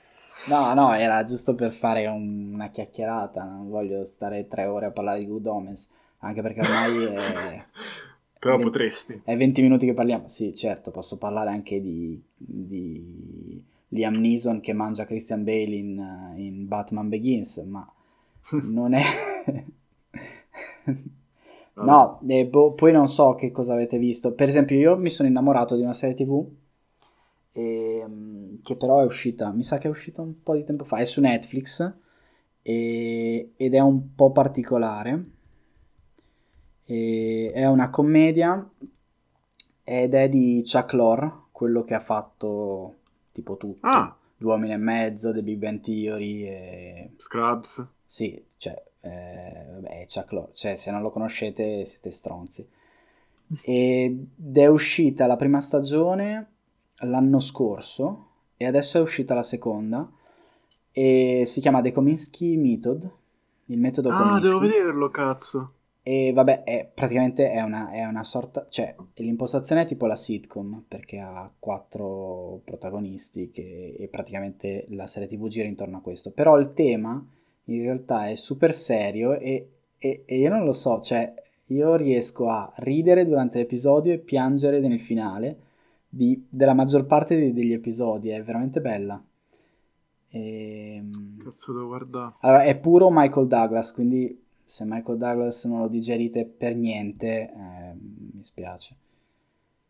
No, 0.49 0.73
no, 0.73 0.93
era 0.93 1.21
giusto 1.23 1.53
per 1.53 1.71
fare 1.71 2.07
un, 2.07 2.53
una 2.53 2.69
chiacchierata, 2.69 3.43
non 3.43 3.69
voglio 3.69 4.03
stare 4.03 4.47
tre 4.47 4.65
ore 4.65 4.87
a 4.87 4.91
parlare 4.91 5.19
di 5.19 5.27
Good 5.27 5.45
Omens, 5.45 5.89
anche 6.19 6.41
perché 6.41 6.61
ormai 6.61 7.03
è... 7.03 7.63
Però 8.43 8.57
20, 8.57 8.69
potresti. 8.69 9.21
È 9.23 9.37
20 9.37 9.61
minuti 9.61 9.85
che 9.85 9.93
parliamo, 9.93 10.27
sì, 10.27 10.53
certo, 10.53 10.91
posso 10.91 11.17
parlare 11.17 11.49
anche 11.51 11.79
di, 11.79 12.21
di 12.35 13.42
Liam 13.93 14.15
Neeson 14.15 14.59
che 14.59 14.73
mangia 14.73 15.05
Christian 15.05 15.43
Bale 15.43 15.75
in, 15.75 16.33
in 16.35 16.67
Batman 16.67 17.09
Begins, 17.09 17.57
ma 17.57 17.87
non 18.63 18.93
è... 18.93 19.03
no, 21.75 22.19
eh, 22.27 22.45
bo- 22.47 22.73
poi 22.73 22.91
non 22.91 23.07
so 23.07 23.35
che 23.35 23.51
cosa 23.51 23.73
avete 23.73 23.97
visto. 23.97 24.33
Per 24.33 24.47
esempio, 24.47 24.77
io 24.77 24.97
mi 24.97 25.09
sono 25.09 25.29
innamorato 25.29 25.75
di 25.75 25.83
una 25.83 25.93
serie 25.93 26.15
TV 26.15 26.45
e, 27.51 27.97
ehm, 27.99 28.61
che 28.61 28.75
però 28.75 29.01
è 29.01 29.05
uscita, 29.05 29.51
mi 29.51 29.63
sa 29.63 29.77
che 29.77 29.87
è 29.87 29.91
uscita 29.91 30.21
un 30.21 30.41
po' 30.41 30.55
di 30.55 30.63
tempo 30.63 30.83
fa, 30.83 30.97
è 30.97 31.05
su 31.05 31.21
Netflix 31.21 31.93
e, 32.61 33.53
ed 33.55 33.73
è 33.73 33.79
un 33.79 34.15
po' 34.15 34.31
particolare. 34.31 35.25
E, 36.85 37.51
è 37.53 37.65
una 37.67 37.89
commedia 37.89 38.69
ed 39.83 40.13
è 40.13 40.29
di 40.29 40.63
Chuck 40.65 40.93
Lorre, 40.93 41.31
quello 41.51 41.83
che 41.83 41.93
ha 41.93 41.99
fatto 41.99 42.95
tipo 43.33 43.57
tutto. 43.57 43.85
Ah. 43.85 44.15
Due 44.37 44.49
uomini 44.49 44.73
e 44.73 44.77
mezzo, 44.77 45.33
The 45.33 45.43
Big 45.43 45.57
Bang 45.57 45.81
Theory 45.81 46.47
e... 46.47 47.11
Scrubs. 47.17 47.85
Sì, 48.05 48.41
cioè, 48.57 48.81
eh, 49.01 49.65
vabbè, 49.73 50.05
Chuck 50.05 50.31
Lorre, 50.31 50.53
cioè 50.53 50.75
se 50.75 50.91
non 50.91 51.01
lo 51.01 51.11
conoscete 51.11 51.83
siete 51.83 52.11
stronzi. 52.11 52.65
Ed 53.65 54.57
è 54.57 54.67
uscita 54.67 55.27
la 55.27 55.35
prima 55.35 55.59
stagione 55.59 56.47
l'anno 57.01 57.39
scorso 57.39 58.27
e 58.55 58.65
adesso 58.65 58.97
è 58.97 59.01
uscita 59.01 59.33
la 59.33 59.43
seconda 59.43 60.09
e 60.91 61.43
si 61.47 61.59
chiama 61.59 61.81
The 61.81 61.91
Kominsky 61.91 62.55
Method, 62.55 63.11
il 63.65 63.79
metodo 63.79 64.09
ah, 64.09 64.17
Kominsky. 64.17 64.37
Ah, 64.37 64.41
devo 64.41 64.59
vederlo, 64.59 65.09
cazzo. 65.09 65.73
E 66.05 66.33
vabbè, 66.33 66.63
è, 66.63 66.91
praticamente 66.93 67.49
è 67.49 67.61
una, 67.61 67.89
è 67.89 68.03
una 68.03 68.25
sorta, 68.25 68.67
cioè 68.67 68.93
l'impostazione 69.15 69.83
è 69.83 69.85
tipo 69.85 70.05
la 70.05 70.17
sitcom 70.17 70.83
perché 70.85 71.17
ha 71.19 71.49
quattro 71.57 72.59
protagonisti 72.65 73.49
che, 73.51 73.95
e 73.97 74.07
praticamente 74.09 74.85
la 74.89 75.07
serie 75.07 75.29
tv 75.29 75.47
gira 75.47 75.65
intorno 75.65 75.97
a 75.97 76.01
questo. 76.01 76.31
Però 76.31 76.59
il 76.59 76.73
tema 76.73 77.25
in 77.65 77.81
realtà 77.83 78.27
è 78.27 78.35
super 78.35 78.73
serio 78.73 79.39
e, 79.39 79.69
e, 79.97 80.23
e 80.25 80.37
io 80.37 80.49
non 80.49 80.65
lo 80.65 80.73
so, 80.73 80.99
cioè 80.99 81.33
io 81.67 81.95
riesco 81.95 82.49
a 82.49 82.69
ridere 82.77 83.23
durante 83.25 83.59
l'episodio 83.59 84.11
e 84.11 84.19
piangere 84.19 84.81
nel 84.81 84.99
finale 84.99 85.57
di, 86.09 86.45
della 86.49 86.73
maggior 86.73 87.05
parte 87.05 87.37
di, 87.39 87.53
degli 87.53 87.71
episodi, 87.71 88.27
è 88.27 88.43
veramente 88.43 88.81
bella. 88.81 89.23
E... 90.27 90.95
Ehm, 90.95 91.37
Cazzo 91.37 91.71
devo 91.71 91.87
guardare. 91.87 92.33
Allora, 92.39 92.63
è 92.63 92.77
puro 92.77 93.09
Michael 93.09 93.47
Douglas, 93.47 93.93
quindi 93.93 94.42
se 94.65 94.83
Michael 94.85 95.17
Douglas 95.17 95.65
non 95.65 95.81
lo 95.81 95.87
digerite 95.87 96.45
per 96.45 96.75
niente, 96.75 97.27
eh, 97.27 97.93
mi 98.33 98.43
spiace. 98.43 98.95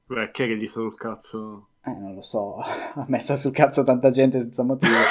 Beh, 0.06 0.32
chi 0.32 0.44
è 0.44 0.48
che 0.48 0.58
gli 0.58 0.68
sta 0.68 0.82
sul 0.82 0.98
cazzo? 0.98 1.68
Eh, 1.86 1.94
non 1.94 2.14
lo 2.16 2.22
so, 2.22 2.58
a 2.62 3.06
me 3.08 3.20
sta 3.20 3.36
sul 3.36 3.52
cazzo 3.52 3.84
tanta 3.84 4.10
gente 4.10 4.40
senza 4.40 4.64
motivo. 4.64 4.94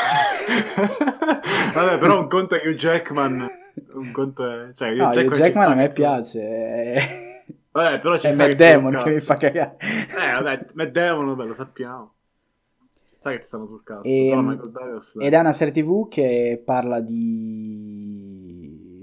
Vabbè, 1.74 1.98
però 1.98 2.20
un 2.20 2.28
conto 2.28 2.54
è 2.54 2.66
Hugh 2.66 2.74
Jackman, 2.74 3.46
un 3.94 4.12
conto 4.12 4.44
è... 4.50 4.72
Cioè, 4.74 4.90
Hugh 4.90 4.96
no, 4.98 5.12
Jackman, 5.12 5.26
Hugh 5.26 5.36
Jackman 5.36 5.70
a 5.70 5.74
me 5.74 5.88
piace. 5.88 6.40
È... 6.40 7.02
Vabbè, 7.72 7.98
però 7.98 8.18
ci 8.18 8.26
è 8.26 8.34
Matt 8.34 8.52
Damon 8.52 9.00
che 9.02 9.10
mi 9.10 9.20
fa 9.20 9.36
cagare. 9.36 9.76
Eh, 9.80 10.42
vabbè, 10.42 10.66
Matt 10.74 10.90
Damon, 10.90 11.26
vabbè, 11.34 11.48
lo 11.48 11.54
sappiamo. 11.54 12.12
Sai 13.18 13.34
che 13.34 13.40
ti 13.40 13.46
stanno 13.46 13.66
sul 13.66 13.82
cazzo. 13.84 14.02
E, 14.02 14.28
ehm, 14.28 14.72
ed 15.20 15.32
è 15.32 15.38
una 15.38 15.52
serie 15.52 15.72
tv 15.72 16.08
che 16.08 16.60
parla 16.62 17.00
di 17.00 18.61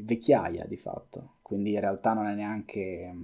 vecchiaia, 0.09 0.65
di 0.65 0.77
fatto. 0.77 1.35
Quindi 1.41 1.73
in 1.73 1.79
realtà 1.79 2.13
non 2.13 2.27
è 2.27 2.33
neanche... 2.33 3.15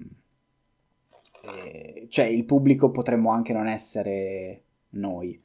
Eh, 1.65 2.07
cioè, 2.09 2.25
il 2.25 2.45
pubblico 2.45 2.91
potremmo 2.91 3.31
anche 3.31 3.53
non 3.53 3.67
essere 3.67 4.63
noi. 4.91 5.41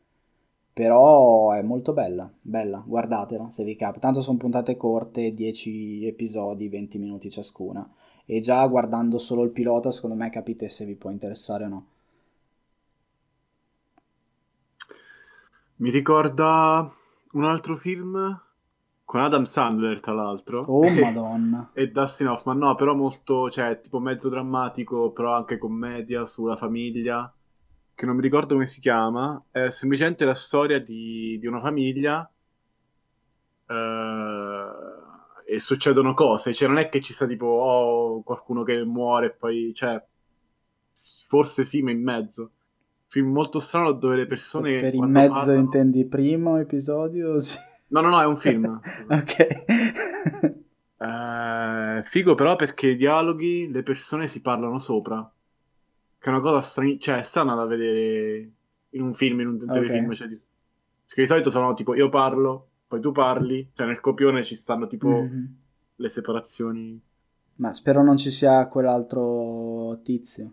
Però 0.72 1.52
è 1.52 1.62
molto 1.62 1.92
bella, 1.92 2.32
bella, 2.40 2.82
guardatela 2.86 3.50
se 3.50 3.64
vi 3.64 3.76
capita. 3.76 4.06
Tanto 4.06 4.22
sono 4.22 4.38
puntate 4.38 4.76
corte, 4.76 5.34
10 5.34 6.06
episodi, 6.06 6.68
20 6.68 6.98
minuti 6.98 7.28
ciascuna 7.28 7.88
e 8.24 8.38
già 8.38 8.64
guardando 8.66 9.18
solo 9.18 9.42
il 9.42 9.50
pilota 9.50 9.90
secondo 9.90 10.14
me 10.14 10.30
capite 10.30 10.68
se 10.68 10.84
vi 10.84 10.94
può 10.94 11.10
interessare 11.10 11.64
o 11.64 11.68
no. 11.68 11.86
Mi 15.76 15.90
ricorda 15.90 16.88
un 17.32 17.44
altro 17.44 17.74
film 17.74 18.40
con 19.10 19.22
Adam 19.22 19.42
Sandler 19.42 19.98
tra 19.98 20.12
l'altro. 20.12 20.62
Oh 20.68 20.86
madonna. 21.02 21.70
e 21.74 21.88
Dustin 21.88 22.28
Hoffman, 22.28 22.58
no, 22.58 22.76
però 22.76 22.94
molto, 22.94 23.50
cioè, 23.50 23.80
tipo 23.80 23.98
mezzo 23.98 24.28
drammatico, 24.28 25.10
però 25.10 25.34
anche 25.34 25.58
commedia 25.58 26.26
sulla 26.26 26.54
famiglia, 26.54 27.34
che 27.92 28.06
non 28.06 28.14
mi 28.14 28.22
ricordo 28.22 28.54
come 28.54 28.66
si 28.66 28.78
chiama, 28.78 29.46
è 29.50 29.68
semplicemente 29.70 30.24
la 30.24 30.34
storia 30.34 30.78
di, 30.80 31.36
di 31.40 31.46
una 31.48 31.60
famiglia 31.60 32.30
eh, 33.66 34.64
e 35.44 35.58
succedono 35.58 36.14
cose, 36.14 36.54
cioè 36.54 36.68
non 36.68 36.78
è 36.78 36.88
che 36.88 37.00
ci 37.00 37.12
sta 37.12 37.26
tipo 37.26 37.46
oh, 37.46 38.22
qualcuno 38.22 38.62
che 38.62 38.84
muore 38.84 39.26
e 39.26 39.30
poi, 39.30 39.72
cioè, 39.74 40.00
forse 41.26 41.64
sì, 41.64 41.82
ma 41.82 41.90
in 41.90 42.00
mezzo. 42.04 42.52
Film 43.08 43.32
molto 43.32 43.58
strano 43.58 43.90
dove 43.90 44.14
le 44.14 44.28
persone... 44.28 44.78
Se 44.78 44.84
per 44.84 44.94
in 44.94 45.10
mezzo 45.10 45.32
parlano... 45.32 45.58
intendi 45.58 46.06
primo 46.06 46.58
episodio? 46.58 47.36
Sì. 47.42 47.58
No, 47.90 48.00
no, 48.00 48.08
no, 48.08 48.20
è 48.20 48.26
un 48.26 48.36
film. 48.38 48.80
ok. 49.08 49.46
uh, 50.98 52.02
figo 52.02 52.34
però 52.34 52.56
perché 52.56 52.88
i 52.88 52.96
dialoghi, 52.96 53.70
le 53.70 53.82
persone 53.82 54.26
si 54.26 54.40
parlano 54.40 54.78
sopra. 54.78 55.30
Che 56.18 56.26
è 56.26 56.32
una 56.32 56.40
cosa 56.40 56.60
strana, 56.60 56.96
cioè 56.98 57.18
è 57.18 57.22
strana 57.22 57.54
da 57.54 57.64
vedere 57.64 58.50
in 58.90 59.02
un 59.02 59.12
film, 59.12 59.40
in 59.40 59.48
un 59.48 59.58
telefilm. 59.58 60.04
Okay. 60.04 60.16
Cioè, 60.16 60.28
di... 60.28 60.38
Perché 61.06 61.22
di 61.22 61.26
solito 61.26 61.50
sono 61.50 61.72
tipo 61.74 61.94
io 61.94 62.08
parlo, 62.08 62.68
poi 62.86 63.00
tu 63.00 63.10
parli, 63.12 63.68
cioè 63.72 63.86
nel 63.86 64.00
copione 64.00 64.44
ci 64.44 64.54
stanno 64.54 64.86
tipo 64.86 65.08
mm-hmm. 65.08 65.44
le 65.96 66.08
separazioni. 66.08 67.00
Ma 67.56 67.72
spero 67.72 68.02
non 68.02 68.16
ci 68.16 68.30
sia 68.30 68.66
quell'altro 68.68 70.00
tizio. 70.02 70.52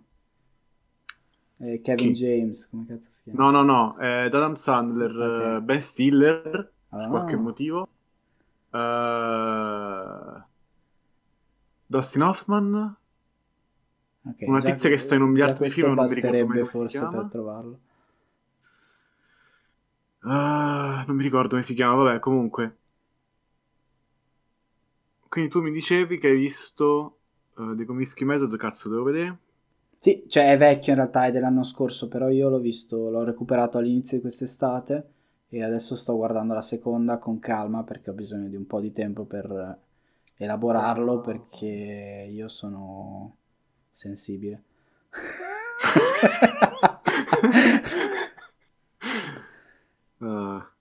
Eh, 1.60 1.82
Kevin 1.82 2.12
Chi? 2.12 2.14
James, 2.14 2.70
come 2.70 2.86
cazzo 2.86 3.10
si 3.10 3.24
chiama? 3.24 3.44
No, 3.44 3.50
no, 3.50 3.64
no, 3.64 3.98
è 3.98 4.26
Adam 4.26 4.54
Sandler, 4.54 5.16
okay. 5.16 5.58
uh, 5.58 5.62
Ben 5.62 5.82
Stiller, 5.82 6.72
ah. 6.90 6.98
per 6.98 7.08
qualche 7.10 7.36
motivo. 7.36 7.88
Uh, 8.72 10.42
Dustin 11.86 12.22
Hoffman. 12.22 12.96
Okay, 14.24 14.48
una 14.48 14.62
tizia 14.62 14.90
che 14.90 14.98
sta 14.98 15.16
in 15.16 15.22
un 15.22 15.30
miliardo 15.30 15.64
di 15.64 15.70
film, 15.70 15.94
non 15.94 16.06
mi 16.06 16.14
ricordo 16.14 16.46
mai 16.48 16.66
forse 16.66 17.00
per 17.00 17.28
trovarlo. 17.30 17.80
Ah, 20.22 21.06
non 21.08 21.16
mi 21.16 21.24
ricordo 21.24 21.50
come 21.50 21.62
si 21.62 21.74
chiama, 21.74 21.96
vabbè, 22.04 22.20
comunque. 22.20 22.78
Quindi 25.30 25.50
tu 25.50 25.62
mi 25.62 25.72
dicevi 25.72 26.18
che 26.18 26.28
hai 26.28 26.38
visto 26.38 27.20
uh, 27.56 27.76
The 27.76 27.86
Comiskey 27.86 28.28
Method, 28.28 28.56
cazzo, 28.58 28.90
devo 28.90 29.04
vedere? 29.04 29.38
Sì, 30.00 30.26
cioè 30.28 30.52
è 30.52 30.58
vecchio 30.58 30.92
in 30.92 31.00
realtà, 31.00 31.26
è 31.26 31.32
dell'anno 31.32 31.64
scorso, 31.64 32.08
però 32.10 32.28
io 32.30 32.50
l'ho 32.50 32.60
visto, 32.60 33.10
l'ho 33.10 33.24
recuperato 33.24 33.78
all'inizio 33.78 34.18
di 34.18 34.24
quest'estate 34.24 35.12
e 35.50 35.64
adesso 35.64 35.96
sto 35.96 36.16
guardando 36.16 36.54
la 36.54 36.62
seconda 36.62 37.18
con 37.18 37.40
calma 37.40 37.84
perché 37.84 38.10
ho 38.10 38.14
bisogno 38.14 38.50
di 38.50 38.56
un 38.56 38.68
po' 38.68 38.82
di 38.82 38.92
tempo 38.92 39.24
per 39.24 39.80
elaborarlo 40.36 41.22
perché 41.22 42.28
io 42.30 42.48
sono 42.48 43.38
sensibile. 43.90 44.64
Uh. 50.18 50.62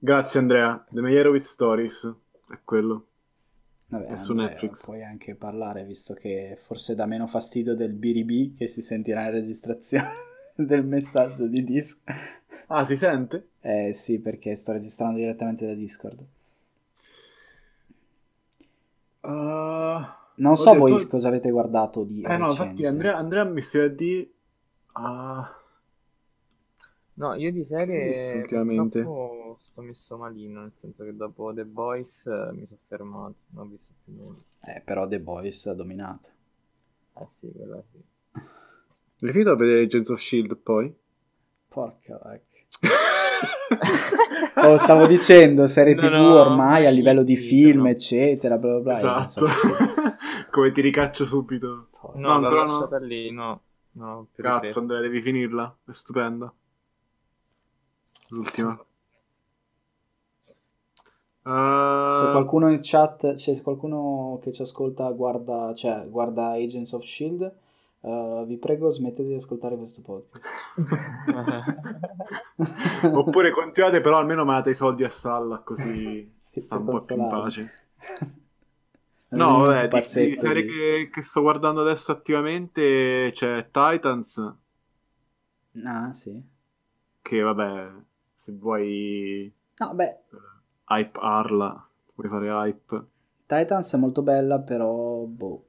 Grazie 0.00 0.40
Andrea, 0.40 0.86
The 0.88 1.00
Meyerowitz 1.00 1.48
Stories 1.48 2.14
è 2.50 2.60
quello. 2.64 3.06
Vabbè, 3.88 4.06
è 4.06 4.16
su 4.16 4.30
Andrea, 4.30 4.50
Netflix. 4.50 4.84
Puoi 4.84 5.02
anche 5.02 5.34
parlare, 5.34 5.84
visto 5.84 6.14
che 6.14 6.54
forse 6.56 6.94
dà 6.94 7.06
meno 7.06 7.26
fastidio 7.26 7.74
del 7.74 7.92
BRB 7.92 8.54
che 8.56 8.66
si 8.68 8.80
sentirà 8.80 9.24
in 9.24 9.32
registrazione 9.32 10.36
del 10.64 10.84
messaggio 10.84 11.46
di 11.46 11.64
Discord. 11.64 12.16
Ah, 12.68 12.84
si 12.84 12.96
sente? 12.96 13.48
Eh 13.60 13.92
sì, 13.92 14.20
perché 14.20 14.54
sto 14.54 14.72
registrando 14.72 15.18
direttamente 15.18 15.66
da 15.66 15.74
Discord. 15.74 16.24
Uh, 19.20 20.00
non 20.36 20.56
so 20.56 20.74
voi 20.74 20.92
detto... 20.92 21.08
cosa 21.08 21.28
avete 21.28 21.50
guardato 21.50 22.04
di 22.04 22.22
Eh 22.22 22.28
recente. 22.28 22.42
no, 22.42 22.50
infatti 22.50 22.86
Andrea, 22.86 23.16
Andrea 23.16 23.44
mi 23.44 23.60
stai 23.60 23.82
a 23.82 23.88
dire... 23.88 24.30
Uh... 24.94 25.56
No, 27.14 27.34
io 27.34 27.50
di 27.50 27.64
serie 27.64 28.36
ultimamente 28.36 29.02
sto 29.58 29.80
messo 29.82 30.16
malino, 30.16 30.60
nel 30.60 30.72
senso 30.76 31.02
che 31.02 31.16
dopo 31.16 31.52
The 31.52 31.64
Boys 31.64 32.26
eh, 32.26 32.52
mi 32.52 32.64
sono 32.64 32.80
fermato, 32.86 33.34
non 33.48 33.66
ho 33.66 33.70
visto 33.70 33.92
più 34.04 34.14
nulla. 34.14 34.38
Eh, 34.66 34.80
però 34.82 35.08
The 35.08 35.20
Boys 35.20 35.66
ha 35.66 35.74
dominato. 35.74 36.28
Eh 37.14 37.26
sì, 37.26 37.50
quella 37.50 37.82
sì. 37.90 38.00
L'hai 39.20 39.32
finito 39.32 39.50
a 39.50 39.56
vedere 39.56 39.82
Agents 39.82 40.10
of 40.10 40.20
S.H.I.E.L.D. 40.20 40.56
poi? 40.56 40.94
Porca 41.68 42.20
vacca. 42.22 42.46
oh, 44.68 44.76
stavo 44.76 45.06
dicendo, 45.06 45.66
serie 45.66 45.94
no, 45.94 46.00
tv 46.02 46.12
no, 46.12 46.40
ormai 46.40 46.86
a 46.86 46.90
livello 46.90 47.24
di 47.24 47.36
film, 47.36 47.82
no. 47.82 47.88
eccetera, 47.88 48.58
bla 48.58 48.78
bla 48.78 48.80
bla. 48.80 49.24
Esatto. 49.24 49.46
Come 50.50 50.70
ti 50.70 50.80
ricaccio 50.80 51.24
subito. 51.24 51.88
No, 52.14 52.38
no 52.38 52.46
ancora 52.46 52.64
no. 52.64 52.98
lì, 53.04 53.30
no. 53.32 53.60
no 53.92 54.28
Cazzo, 54.34 54.78
Andrea, 54.78 55.00
devi 55.00 55.20
finirla. 55.20 55.76
È 55.84 55.92
stupenda. 55.92 56.52
L'ultima. 58.30 58.80
Uh... 61.42 62.24
Se 62.24 62.30
qualcuno 62.30 62.68
in 62.70 62.78
chat, 62.80 63.34
cioè, 63.34 63.54
se 63.54 63.62
qualcuno 63.62 64.38
che 64.40 64.52
ci 64.52 64.62
ascolta 64.62 65.10
guarda, 65.10 65.72
cioè, 65.74 66.06
guarda 66.08 66.52
Agents 66.52 66.92
of 66.92 67.04
Shield, 67.04 67.52
uh, 68.00 68.46
vi 68.46 68.58
prego 68.58 68.90
smettete 68.90 69.28
di 69.28 69.34
ascoltare 69.34 69.76
questo 69.76 70.02
podcast. 70.02 70.46
Oppure 73.12 73.50
continuate, 73.50 74.00
però 74.00 74.18
almeno 74.18 74.44
mandate 74.44 74.70
i 74.70 74.74
soldi 74.74 75.04
a 75.04 75.10
Salla, 75.10 75.58
così 75.60 76.34
sta 76.38 76.76
un 76.76 76.84
po' 76.84 77.04
più 77.04 77.16
in 77.16 77.28
pace. 77.28 77.70
no, 79.30 79.58
vabbè, 79.58 79.88
di, 79.88 80.28
di 80.28 80.36
serie 80.36 80.64
che, 80.64 81.10
che, 81.12 81.22
sto 81.22 81.40
guardando 81.40 81.80
adesso 81.80 82.12
attivamente 82.12 83.30
c'è 83.32 83.68
Titans. 83.70 84.54
Ah, 85.84 86.12
sì. 86.12 86.42
Che 87.20 87.40
vabbè, 87.40 87.92
se 88.34 88.52
vuoi... 88.52 89.52
No, 89.78 89.94
beh... 89.94 90.18
Hype 90.90 91.18
Arla, 91.20 91.88
vuoi 92.14 92.30
fare 92.30 92.48
hype? 92.48 93.06
Titans 93.46 93.92
è 93.92 93.96
molto 93.98 94.22
bella, 94.22 94.60
però, 94.60 95.24
boh. 95.24 95.67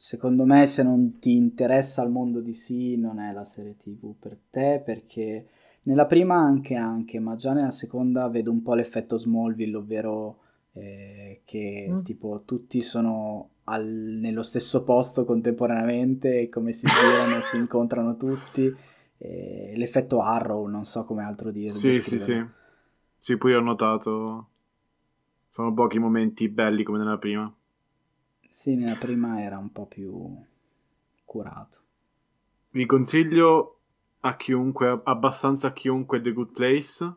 Secondo 0.00 0.44
me 0.44 0.64
se 0.66 0.84
non 0.84 1.18
ti 1.18 1.34
interessa 1.34 2.04
il 2.04 2.10
mondo 2.10 2.40
di 2.40 2.52
sì 2.52 2.96
non 2.96 3.18
è 3.18 3.32
la 3.32 3.44
serie 3.44 3.76
tv 3.76 4.14
per 4.16 4.38
te 4.48 4.80
perché 4.84 5.48
nella 5.82 6.06
prima 6.06 6.36
anche 6.36 6.76
anche 6.76 7.18
ma 7.18 7.34
già 7.34 7.52
nella 7.52 7.72
seconda 7.72 8.28
vedo 8.28 8.52
un 8.52 8.62
po' 8.62 8.74
l'effetto 8.74 9.16
Smallville 9.16 9.76
ovvero 9.76 10.38
eh, 10.74 11.40
che 11.44 11.88
mm. 11.90 12.02
tipo 12.02 12.42
tutti 12.44 12.80
sono 12.80 13.48
al, 13.64 13.84
nello 13.84 14.44
stesso 14.44 14.84
posto 14.84 15.24
contemporaneamente 15.24 16.42
e 16.42 16.48
come 16.48 16.70
si 16.70 16.86
girano 16.86 17.40
si 17.40 17.56
incontrano 17.56 18.16
tutti 18.16 18.72
eh, 19.18 19.72
l'effetto 19.76 20.22
Arrow, 20.22 20.66
non 20.66 20.84
so 20.84 21.04
come 21.04 21.24
altro 21.24 21.50
dire. 21.50 21.70
Sì, 21.70 21.94
sì, 21.94 22.20
sì. 22.20 22.44
Sì, 23.16 23.36
poi 23.36 23.54
ho 23.54 23.60
notato. 23.60 24.48
Sono 25.48 25.74
pochi 25.74 25.98
momenti 25.98 26.48
belli 26.48 26.84
come 26.84 26.98
nella 26.98 27.18
prima. 27.18 27.52
Sì, 28.48 28.74
nella 28.74 28.96
prima 28.96 29.40
era 29.42 29.58
un 29.58 29.70
po' 29.70 29.86
più 29.86 30.34
curato. 31.24 31.78
Vi 32.70 32.86
consiglio 32.86 33.80
a 34.20 34.36
chiunque, 34.36 35.00
abbastanza 35.04 35.68
a 35.68 35.72
chiunque 35.72 36.20
The 36.20 36.32
Good 36.32 36.52
Place. 36.52 37.16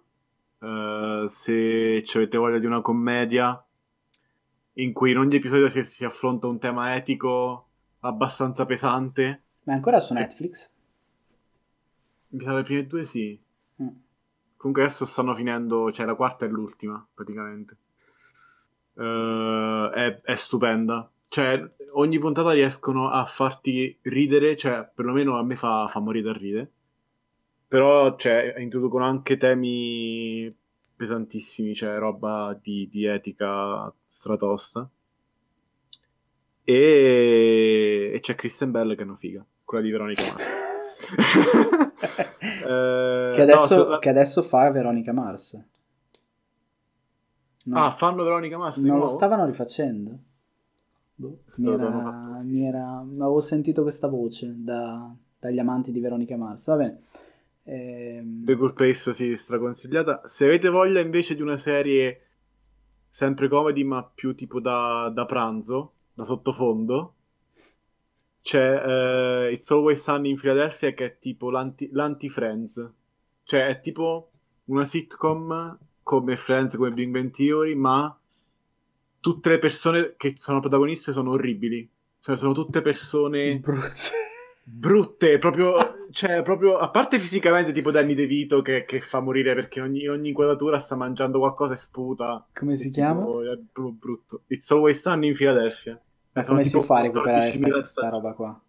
Uh, 0.60 1.26
se 1.28 2.04
avete 2.14 2.38
voglia 2.38 2.60
di 2.60 2.68
una 2.68 2.82
commedia 2.82 3.66
in 4.74 4.94
cui 4.94 5.12
in 5.12 5.18
ogni 5.18 5.36
episodio 5.36 5.68
si, 5.70 5.82
si 5.82 6.06
affronta 6.06 6.48
un 6.48 6.60
tema 6.60 6.96
etico 6.96 7.68
abbastanza 8.02 8.66
pesante. 8.66 9.44
Ma 9.64 9.74
è 9.74 9.76
ancora 9.76 10.00
su 10.00 10.14
Netflix? 10.14 10.74
Mi 12.30 12.42
sa 12.42 12.54
le 12.54 12.64
prime 12.64 12.86
due 12.86 13.04
sì. 13.04 13.40
Mm. 13.82 13.88
Comunque 14.56 14.84
adesso 14.84 15.06
stanno 15.06 15.34
finendo, 15.34 15.92
cioè 15.92 16.06
la 16.06 16.16
quarta 16.16 16.46
è 16.46 16.50
l'ultima 16.50 17.06
praticamente. 17.14 17.78
Uh, 18.94 19.90
è, 19.90 20.22
è, 20.22 20.36
stupenda. 20.36 21.11
Cioè, 21.32 21.64
ogni 21.94 22.20
puntata 22.20 22.52
riescono 22.52 23.10
a 23.10 23.24
farti 23.24 23.98
ridere, 24.02 24.58
cioè 24.58 24.86
perlomeno 24.94 25.40
a 25.40 25.44
me 25.44 25.56
fa, 25.56 25.88
fa 25.88 26.02
morire 26.02 26.26
da 26.26 26.38
ridere. 26.38 26.72
Però 27.70 28.18
cioè, 28.18 28.56
introducono 28.58 29.06
anche 29.06 29.38
temi 29.38 30.54
pesantissimi, 30.94 31.74
cioè 31.74 31.98
roba 32.00 32.60
di, 32.62 32.90
di 32.92 33.06
etica 33.06 33.90
stratosta. 34.06 34.90
E, 36.66 38.12
e 38.14 38.20
c'è 38.20 38.36
Kristen 38.36 38.72
Bell 38.72 38.94
che 38.96 39.02
è 39.02 39.06
una 39.06 39.16
figa, 39.16 39.46
quella 39.64 39.86
di 39.86 39.90
Veronica 39.90 40.24
Mars. 40.24 40.50
eh, 42.68 43.32
che, 43.36 43.42
adesso, 43.42 43.88
no, 43.88 44.00
che, 44.00 44.10
adesso, 44.10 44.42
fa 44.42 44.70
Veronica 44.70 45.14
Mars. 45.14 45.66
No. 47.64 47.86
Ah, 47.86 47.92
fanno 47.92 48.22
Veronica 48.22 48.58
Mars? 48.58 48.84
Non 48.84 49.00
lo 49.00 49.08
stavano 49.08 49.46
rifacendo. 49.46 50.24
Boh, 51.22 51.44
mi, 51.58 51.70
era, 51.72 52.42
mi 52.42 52.66
era, 52.66 52.98
avevo 52.98 53.40
sentito 53.42 53.84
questa 53.84 54.08
voce 54.08 54.56
da, 54.58 55.14
dagli 55.38 55.60
amanti 55.60 55.92
di 55.92 56.00
Veronica 56.00 56.36
Mars. 56.36 56.66
Va 56.66 56.76
bene. 56.78 57.00
Ehm... 57.64 58.44
The 58.44 58.56
Good 58.56 58.74
Place 58.74 59.14
sì, 59.14 59.36
straconsigliata. 59.36 60.22
Se 60.26 60.46
avete 60.46 60.70
voglia 60.70 61.00
invece 61.00 61.36
di 61.36 61.44
una 61.44 61.58
serie 61.58 62.22
sempre 63.08 63.48
comedy, 63.48 63.84
ma 63.84 64.04
più 64.04 64.34
tipo 64.34 64.60
da, 64.60 65.12
da 65.14 65.26
pranzo, 65.26 65.94
da 66.12 66.24
sottofondo, 66.24 67.14
c'è 68.42 69.46
uh, 69.48 69.52
It's 69.52 69.70
Always 69.70 70.02
Sunny 70.02 70.32
in 70.32 70.40
Philadelphia 70.40 70.92
che 70.94 71.06
è 71.06 71.18
tipo 71.20 71.52
l'anti- 71.52 71.90
l'anti-Friends. 71.92 72.92
Cioè 73.44 73.68
è 73.68 73.80
tipo 73.80 74.32
una 74.66 74.86
sitcom 74.86 75.78
come 76.02 76.36
Friends, 76.36 76.76
come 76.76 76.92
Big 76.92 77.12
Bang 77.12 77.30
Theory, 77.30 77.76
ma 77.76 78.16
tutte 79.22 79.50
le 79.50 79.60
persone 79.60 80.16
che 80.18 80.34
sono 80.36 80.60
protagoniste 80.60 81.14
sono 81.14 81.32
orribili. 81.32 81.90
Cioè 82.20 82.36
sono 82.36 82.54
tutte 82.54 82.82
persone... 82.82 83.58
Brutte. 83.60 84.20
Brutte, 84.64 85.38
proprio, 85.40 85.96
cioè, 86.12 86.44
proprio, 86.44 86.78
a 86.78 86.90
parte 86.90 87.18
fisicamente, 87.18 87.72
tipo 87.72 87.90
Danny 87.90 88.14
DeVito 88.14 88.62
che, 88.62 88.86
che 88.86 89.02
fa 89.02 89.20
morire 89.20 89.56
perché 89.56 89.80
in 89.80 89.86
ogni, 89.86 90.04
in 90.04 90.12
ogni, 90.12 90.30
inquadratura 90.30 90.78
sta 90.78 90.96
mangiando 90.96 91.40
qualcosa 91.40 91.74
e 91.74 91.78
sputa. 91.78 92.46
Come 92.54 92.76
si 92.76 92.92
chiama? 92.92 93.22
Tipo, 93.22 93.42
è 93.52 93.58
brutto. 93.58 94.44
It's 94.48 94.70
Always 94.72 95.02
Sunny 95.02 95.28
in 95.28 95.36
Philadelphia. 95.36 96.00
Ma 96.34 96.46
come 96.46 96.64
si 96.64 96.80
fa 96.82 96.98
a 96.98 97.02
recuperare 97.02 97.58
questa 97.58 98.10
roba 98.10 98.34
qua? 98.34 98.62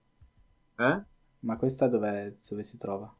Eh? 0.79 1.03
Ma 1.41 1.57
questa 1.57 1.87
dove 1.89 2.37
si 2.39 2.77
trova? 2.79 3.15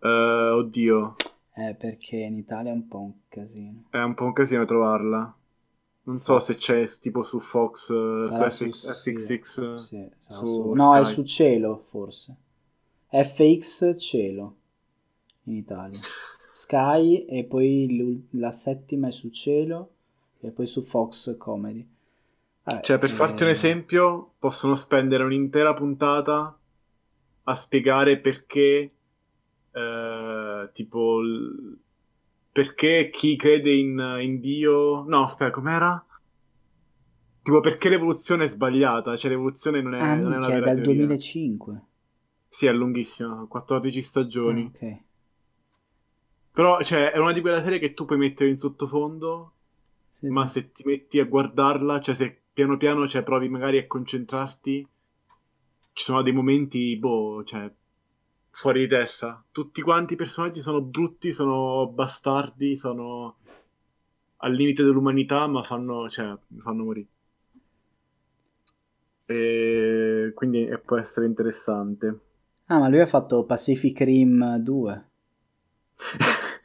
Uh, 0.00 0.56
oddio. 0.56 1.16
Eh, 1.58 1.74
perché 1.74 2.16
in 2.16 2.36
Italia 2.36 2.70
è 2.70 2.74
un 2.74 2.86
po' 2.86 3.00
un 3.00 3.12
casino. 3.28 3.84
È 3.90 3.98
un 3.98 4.14
po' 4.14 4.24
un 4.24 4.32
casino 4.32 4.64
trovarla. 4.64 5.34
Non 6.04 6.20
so 6.20 6.38
se 6.38 6.54
c'è 6.54 6.86
tipo 7.00 7.22
su 7.22 7.40
Fox, 7.40 7.88
Sarà 8.30 8.48
su, 8.48 8.70
FX, 8.70 8.92
su 8.92 9.10
FX6. 9.10 9.74
Sì, 9.74 10.08
su 10.20 10.44
su... 10.44 10.72
No, 10.72 10.96
è 10.96 11.04
su 11.04 11.24
Cielo 11.24 11.84
forse. 11.90 12.36
FX 13.10 13.98
Cielo 13.98 14.56
in 15.44 15.56
Italia. 15.56 16.00
Sky 16.52 17.24
e 17.26 17.44
poi 17.44 18.26
la 18.30 18.50
settima 18.50 19.08
è 19.08 19.10
su 19.10 19.28
Cielo 19.28 19.90
e 20.40 20.50
poi 20.50 20.66
su 20.66 20.82
Fox 20.82 21.36
Comedy. 21.36 21.86
Eh, 22.64 22.80
cioè, 22.82 22.98
per 22.98 23.10
farti 23.10 23.42
un 23.42 23.48
eh. 23.48 23.52
esempio, 23.52 24.32
possono 24.38 24.74
spendere 24.74 25.24
un'intera 25.24 25.74
puntata 25.74 26.56
a 27.44 27.54
spiegare 27.54 28.18
perché, 28.18 28.90
eh, 29.78 30.70
tipo, 30.72 31.20
l... 31.20 31.78
perché 32.52 33.10
chi 33.10 33.36
crede 33.36 33.72
in, 33.72 34.18
in, 34.20 34.40
Dio... 34.40 35.04
No, 35.06 35.22
aspetta, 35.22 35.50
com'era? 35.50 36.04
Tipo, 37.42 37.60
perché 37.60 37.88
l'evoluzione 37.88 38.44
è 38.44 38.48
sbagliata? 38.48 39.16
Cioè, 39.16 39.30
l'evoluzione 39.30 39.80
non 39.80 39.94
è, 39.94 40.00
ah, 40.00 40.14
non 40.16 40.40
vera 40.40 40.56
è 40.56 40.60
dal 40.60 40.82
teoria. 40.82 41.06
2005. 41.06 41.82
Sì, 42.48 42.66
è 42.66 42.72
lunghissimo, 42.72 43.46
14 43.46 44.02
stagioni. 44.02 44.62
Ah, 44.62 44.66
ok. 44.66 44.98
Però, 46.52 46.82
cioè, 46.82 47.12
è 47.12 47.18
una 47.18 47.32
di 47.32 47.40
quelle 47.40 47.60
serie 47.60 47.78
che 47.78 47.94
tu 47.94 48.04
puoi 48.04 48.18
mettere 48.18 48.50
in 48.50 48.56
sottofondo, 48.56 49.52
sì, 50.10 50.26
ma 50.26 50.44
sì. 50.44 50.60
se 50.60 50.72
ti 50.72 50.82
metti 50.84 51.20
a 51.20 51.24
guardarla, 51.24 52.00
cioè 52.00 52.14
se 52.14 52.40
piano 52.52 52.76
piano 52.76 53.06
cioè, 53.06 53.22
provi 53.22 53.48
magari 53.48 53.78
a 53.78 53.86
concentrarti, 53.86 54.88
ci 55.92 56.04
sono 56.04 56.22
dei 56.22 56.32
momenti, 56.32 56.96
boh, 56.96 57.44
cioè, 57.44 57.72
fuori 58.58 58.80
di 58.80 58.88
testa. 58.88 59.40
Tutti 59.52 59.80
quanti 59.82 60.14
i 60.14 60.16
personaggi 60.16 60.60
sono 60.60 60.80
brutti, 60.80 61.32
sono 61.32 61.86
bastardi, 61.86 62.74
sono 62.74 63.36
al 64.38 64.52
limite 64.52 64.82
dell'umanità, 64.82 65.46
ma 65.46 65.62
fanno, 65.62 66.08
cioè, 66.08 66.36
fanno 66.58 66.82
morire. 66.82 67.06
E 69.26 70.32
quindi 70.34 70.66
eh, 70.66 70.78
può 70.78 70.96
essere 70.96 71.26
interessante. 71.26 72.18
Ah, 72.66 72.80
ma 72.80 72.88
lui 72.88 73.00
ha 73.00 73.06
fatto 73.06 73.44
Pacific 73.44 74.00
Rim 74.00 74.56
2. 74.56 75.08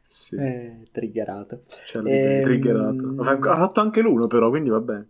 Sì. 0.00 0.36
Eh, 0.36 0.86
triggerato. 0.90 1.62
Cioè, 1.86 2.02
eh, 2.06 2.40
triggerato. 2.42 3.14
Ha 3.18 3.56
fatto 3.56 3.80
anche 3.80 4.00
l'uno 4.00 4.26
però, 4.26 4.48
quindi 4.48 4.70
va 4.70 4.80
bene. 4.80 5.08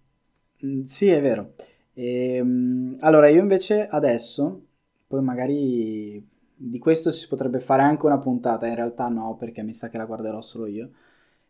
Mm, 0.64 0.82
sì, 0.82 1.06
è 1.08 1.20
vero. 1.20 1.54
Ehm, 1.94 2.96
allora, 3.00 3.28
io 3.28 3.40
invece 3.40 3.86
adesso, 3.86 4.66
poi 5.06 5.22
magari 5.22 6.26
di 6.56 6.78
questo 6.78 7.10
si 7.10 7.28
potrebbe 7.28 7.60
fare 7.60 7.82
anche 7.82 8.06
una 8.06 8.18
puntata, 8.18 8.66
in 8.66 8.74
realtà 8.74 9.08
no, 9.08 9.36
perché 9.36 9.62
mi 9.62 9.72
sa 9.72 9.88
che 9.88 9.96
la 9.98 10.04
guarderò 10.04 10.40
solo 10.40 10.66
io. 10.66 10.90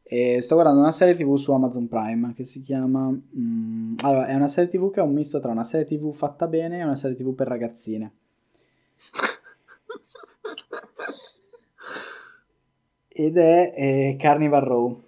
E 0.02 0.40
sto 0.42 0.54
guardando 0.54 0.80
una 0.80 0.92
serie 0.92 1.14
tv 1.14 1.35
su 1.37 1.52
Amazon 1.52 1.88
Prime 1.88 2.33
che 2.35 2.44
si 2.44 2.61
chiama... 2.61 3.09
Mm, 3.11 3.94
allora, 4.02 4.26
è 4.26 4.35
una 4.35 4.46
serie 4.48 4.70
tv 4.70 4.90
che 4.90 5.00
è 5.00 5.02
un 5.02 5.12
misto 5.12 5.40
tra 5.40 5.50
una 5.50 5.62
serie 5.64 5.87
tv 5.87 6.12
fatta 6.12 6.46
bene 6.46 6.78
e 6.80 6.85
una 6.85 6.96
serie 6.96 7.16
tv 7.16 7.35
per 7.35 7.48
ragazzine. 7.48 8.12
Ed 13.09 13.38
è 13.38 13.72
eh, 13.74 14.16
Carnival 14.18 14.62
Row. 14.62 15.00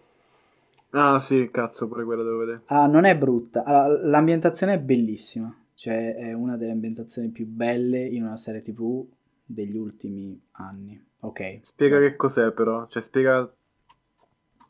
Ah 0.99 1.19
sì, 1.19 1.51
cazzo, 1.51 1.89
pure 1.89 2.05
quella 2.05 2.23
devo 2.23 2.39
vedere. 2.39 2.63
Ah, 2.67 2.87
non 2.87 3.05
è 3.05 3.17
brutta. 3.17 3.65
Allora, 3.65 4.07
l'ambientazione 4.07 4.75
è 4.75 4.79
bellissima. 4.79 5.55
Cioè, 5.75 6.15
è 6.15 6.33
una 6.33 6.57
delle 6.57 6.73
ambientazioni 6.73 7.29
più 7.29 7.47
belle 7.47 8.03
in 8.03 8.23
una 8.23 8.39
serie 8.39 8.63
tv 8.63 9.07
degli 9.45 9.77
ultimi 9.77 10.41
anni. 10.53 10.99
Ok. 11.21 11.59
Spiega 11.61 11.99
che 11.99 12.17
cos'è 12.17 12.51
però, 12.53 12.87
cioè 12.87 13.03
spiega 13.03 13.53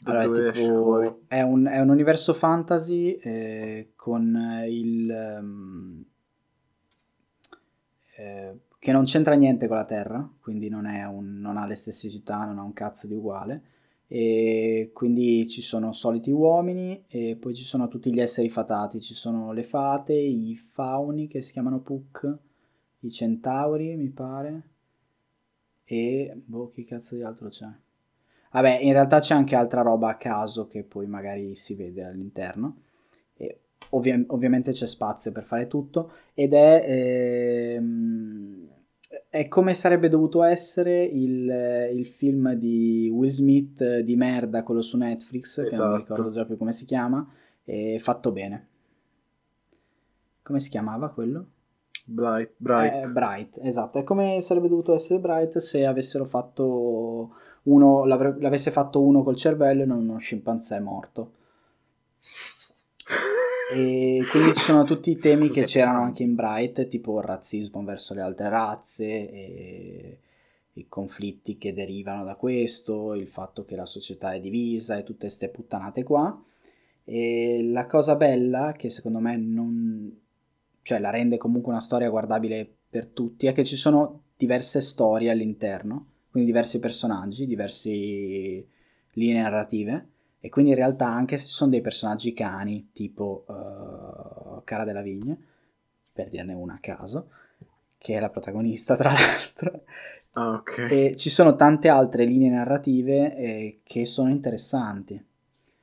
allora, 0.02 0.22
è, 0.22 0.52
tipo, 0.52 1.26
è, 1.28 1.40
un, 1.42 1.64
è, 1.66 1.80
un, 1.80 1.88
universo 1.88 2.32
fantasy 2.32 3.12
eh, 3.12 3.92
con 3.94 4.64
il... 4.66 5.38
Um, 5.40 6.04
eh, 8.16 8.58
che 8.78 8.92
non 8.92 9.04
c'entra 9.04 9.34
niente 9.34 9.66
con 9.68 9.76
la 9.76 9.84
Terra, 9.84 10.28
quindi 10.40 10.68
non, 10.68 10.84
un, 10.84 11.40
non, 11.40 11.56
ha 11.56 11.66
le 11.66 11.74
stesse 11.74 12.08
città, 12.08 12.44
non 12.44 12.58
ha 12.58 12.62
un 12.62 12.72
cazzo 12.72 13.06
di 13.06 13.14
uguale. 13.14 13.62
E 14.08 14.90
quindi 14.92 15.48
ci 15.48 15.62
sono 15.62 15.92
soliti 15.92 16.30
uomini 16.30 17.04
e 17.08 17.36
poi 17.36 17.54
ci 17.54 17.64
sono 17.64 17.88
tutti 17.88 18.12
gli 18.12 18.20
esseri 18.20 18.48
fatati, 18.48 19.00
ci 19.00 19.14
sono 19.14 19.52
le 19.52 19.62
fate, 19.64 20.14
i 20.14 20.54
fauni 20.56 21.26
che 21.26 21.42
si 21.42 21.52
chiamano 21.52 21.80
Puck, 21.80 22.38
i 23.00 23.10
centauri 23.10 23.96
mi 23.96 24.10
pare, 24.10 24.70
e 25.84 26.32
boh, 26.44 26.68
che 26.68 26.84
cazzo 26.84 27.14
di 27.14 27.22
altro 27.22 27.48
c'è? 27.48 27.66
Vabbè, 28.52 28.78
in 28.80 28.92
realtà 28.92 29.20
c'è 29.20 29.34
anche 29.34 29.54
altra 29.56 29.82
roba 29.82 30.10
a 30.10 30.16
caso 30.16 30.66
che 30.66 30.82
poi 30.84 31.06
magari 31.06 31.54
si 31.56 31.74
vede 31.74 32.04
all'interno. 32.04 32.76
E 33.36 33.60
ovvia- 33.90 34.22
ovviamente 34.28 34.72
c'è 34.72 34.86
spazio 34.86 35.32
per 35.32 35.44
fare 35.44 35.66
tutto 35.68 36.12
ed 36.34 36.54
è, 36.54 37.74
ehm, 37.76 38.68
è 39.36 39.48
come 39.48 39.74
sarebbe 39.74 40.08
dovuto 40.08 40.42
essere 40.42 41.04
il, 41.04 41.90
il, 41.92 42.06
film 42.06 42.54
di 42.54 43.10
Will 43.12 43.28
Smith 43.28 43.98
di 44.00 44.16
merda, 44.16 44.62
quello 44.62 44.80
su 44.80 44.96
Netflix, 44.96 45.58
esatto. 45.58 45.68
che 45.68 45.76
non 45.76 45.88
mi 45.88 45.94
esatto. 45.96 46.14
ricordo 46.14 46.32
già 46.32 46.44
più 46.46 46.56
come 46.56 46.72
si 46.72 46.86
chiama, 46.86 47.28
e 47.64 47.98
fatto 48.00 48.32
bene. 48.32 48.68
Come 50.42 50.58
si 50.58 50.70
chiamava 50.70 51.10
quello? 51.10 51.48
Bright, 52.04 52.52
Bright. 52.56 53.04
Eh, 53.04 53.08
Bright, 53.10 53.58
esatto. 53.62 53.98
È 53.98 54.04
come 54.04 54.40
sarebbe 54.40 54.68
dovuto 54.68 54.94
essere 54.94 55.18
Bright 55.18 55.58
se 55.58 55.84
avessero 55.84 56.24
fatto 56.24 57.34
uno, 57.64 58.04
l'avesse 58.04 58.70
fatto 58.70 59.02
uno 59.02 59.22
col 59.22 59.36
cervello 59.36 59.82
e 59.82 59.86
non 59.86 60.08
uno 60.08 60.18
scimpanzé 60.18 60.78
morto. 60.80 61.32
E 63.74 64.20
quindi 64.30 64.54
ci 64.54 64.62
sono 64.62 64.84
tutti 64.84 65.10
i 65.10 65.16
temi 65.16 65.50
che 65.50 65.64
c'erano 65.64 66.02
anche 66.02 66.22
in 66.22 66.34
Bright, 66.34 66.86
tipo 66.88 67.18
il 67.18 67.24
razzismo 67.24 67.82
verso 67.82 68.14
le 68.14 68.20
altre 68.20 68.48
razze, 68.48 69.04
e 69.04 70.20
i 70.74 70.86
conflitti 70.88 71.58
che 71.58 71.72
derivano 71.72 72.22
da 72.24 72.36
questo, 72.36 73.14
il 73.14 73.28
fatto 73.28 73.64
che 73.64 73.76
la 73.76 73.86
società 73.86 74.32
è 74.32 74.40
divisa 74.40 74.96
e 74.96 75.02
tutte 75.02 75.26
queste 75.26 75.48
puttanate 75.48 76.02
qua. 76.02 76.40
E 77.04 77.62
la 77.64 77.86
cosa 77.86 78.14
bella, 78.14 78.72
che 78.72 78.90
secondo 78.90 79.20
me 79.20 79.36
non, 79.36 80.16
cioè 80.82 80.98
la 80.98 81.10
rende 81.10 81.36
comunque 81.36 81.72
una 81.72 81.80
storia 81.80 82.10
guardabile 82.10 82.68
per 82.88 83.08
tutti, 83.08 83.46
è 83.46 83.52
che 83.52 83.64
ci 83.64 83.76
sono 83.76 84.22
diverse 84.36 84.80
storie 84.80 85.30
all'interno, 85.30 86.06
quindi 86.30 86.50
diversi 86.50 86.78
personaggi, 86.78 87.46
diverse 87.46 87.90
linee 87.90 89.42
narrative, 89.42 90.08
e 90.46 90.48
quindi 90.48 90.70
in 90.70 90.76
realtà 90.76 91.08
anche 91.08 91.36
se 91.36 91.46
ci 91.46 91.54
sono 91.54 91.72
dei 91.72 91.80
personaggi 91.80 92.32
cani, 92.32 92.90
tipo 92.92 93.42
uh, 93.48 94.62
Cara 94.62 94.84
della 94.84 95.02
Vigna, 95.02 95.36
per 96.12 96.28
dirne 96.28 96.54
una 96.54 96.74
a 96.74 96.78
caso, 96.78 97.30
che 97.98 98.14
è 98.14 98.20
la 98.20 98.30
protagonista 98.30 98.94
tra 98.94 99.10
l'altro, 99.10 99.82
ah, 100.34 100.50
okay. 100.50 101.08
e 101.08 101.16
ci 101.16 101.30
sono 101.30 101.56
tante 101.56 101.88
altre 101.88 102.24
linee 102.24 102.50
narrative 102.50 103.36
eh, 103.36 103.80
che 103.82 104.04
sono 104.04 104.30
interessanti. 104.30 105.20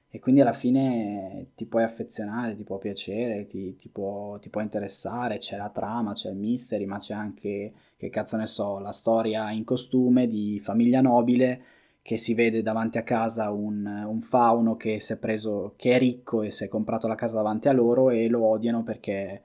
E 0.08 0.20
quindi 0.20 0.40
alla 0.40 0.54
fine 0.54 1.48
ti 1.56 1.66
puoi 1.66 1.84
affezionare, 1.84 2.56
ti 2.56 2.64
può 2.64 2.78
piacere, 2.78 3.46
ti, 3.46 3.76
ti, 3.76 3.90
può, 3.90 4.40
ti, 4.40 4.50
può, 4.50 4.62
interessare, 4.62 5.40
c'è 5.40 5.58
la 5.58 5.72
trama, 5.72 6.14
c'è 6.14 6.30
il 6.30 6.38
mystery, 6.38 6.86
ma 6.86 7.00
c'è 7.00 7.14
anche, 7.14 7.74
che 7.98 8.10
cazzo 8.10 8.38
ne 8.38 8.48
so, 8.48 8.80
la 8.80 8.94
storia 8.94 9.52
in 9.52 9.66
costume 9.66 10.26
di 10.26 10.58
famiglia 10.64 11.02
nobile 11.02 11.62
che 12.04 12.18
si 12.18 12.34
vede 12.34 12.62
davanti 12.62 12.98
a 12.98 13.04
casa 13.04 13.50
un, 13.50 13.86
un 13.86 14.22
fauno 14.22 14.76
che, 14.76 15.00
si 15.00 15.14
è 15.14 15.18
preso, 15.18 15.74
che 15.78 15.94
è 15.94 15.98
ricco 15.98 16.42
e 16.42 16.52
si 16.52 16.66
è 16.66 16.68
comprato 16.68 17.08
la 17.08 17.16
casa 17.16 17.38
davanti 17.38 17.70
a 17.70 17.72
loro 17.72 18.10
e 18.10 18.28
lo 18.28 18.44
odiano 18.44 18.84
perché 18.84 19.42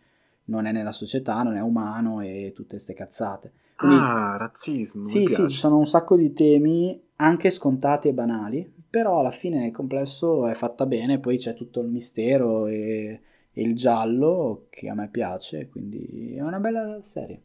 non 0.46 0.66
è 0.66 0.72
nella 0.72 0.90
società, 0.90 1.40
non 1.44 1.54
è 1.54 1.60
umano 1.60 2.20
e 2.20 2.52
tutte 2.52 2.70
queste 2.70 2.94
cazzate. 2.94 3.52
Quindi, 3.76 3.96
ah, 3.96 4.36
razzismo. 4.36 5.04
Sì, 5.04 5.24
sì, 5.28 5.48
ci 5.48 5.56
sono 5.56 5.78
un 5.78 5.86
sacco 5.86 6.16
di 6.16 6.32
temi 6.32 7.00
anche 7.16 7.50
scontati 7.50 8.08
e 8.08 8.12
banali, 8.12 8.68
però 8.90 9.20
alla 9.20 9.30
fine 9.30 9.60
nel 9.60 9.70
complesso 9.70 10.48
è 10.48 10.54
fatta 10.54 10.84
bene, 10.84 11.20
poi 11.20 11.38
c'è 11.38 11.54
tutto 11.54 11.80
il 11.80 11.86
mistero 11.86 12.66
e, 12.66 13.20
e 13.52 13.62
il 13.62 13.76
giallo 13.76 14.66
che 14.68 14.88
a 14.88 14.94
me 14.94 15.08
piace, 15.08 15.68
quindi 15.68 16.34
è 16.34 16.40
una 16.40 16.58
bella 16.58 17.00
serie. 17.02 17.40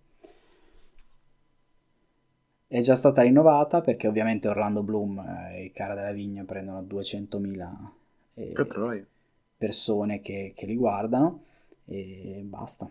È 2.73 2.81
già 2.81 2.95
stata 2.95 3.21
rinnovata 3.21 3.81
perché 3.81 4.07
ovviamente 4.07 4.47
Orlando 4.47 4.81
Bloom 4.81 5.19
e 5.51 5.69
Cara 5.75 5.93
della 5.93 6.11
Vigna 6.11 6.43
prendono 6.43 6.81
200.000 6.81 7.69
eh, 8.33 9.05
persone 9.55 10.21
che, 10.21 10.53
che 10.55 10.65
li 10.65 10.75
guardano 10.75 11.43
e 11.85 12.41
basta. 12.43 12.89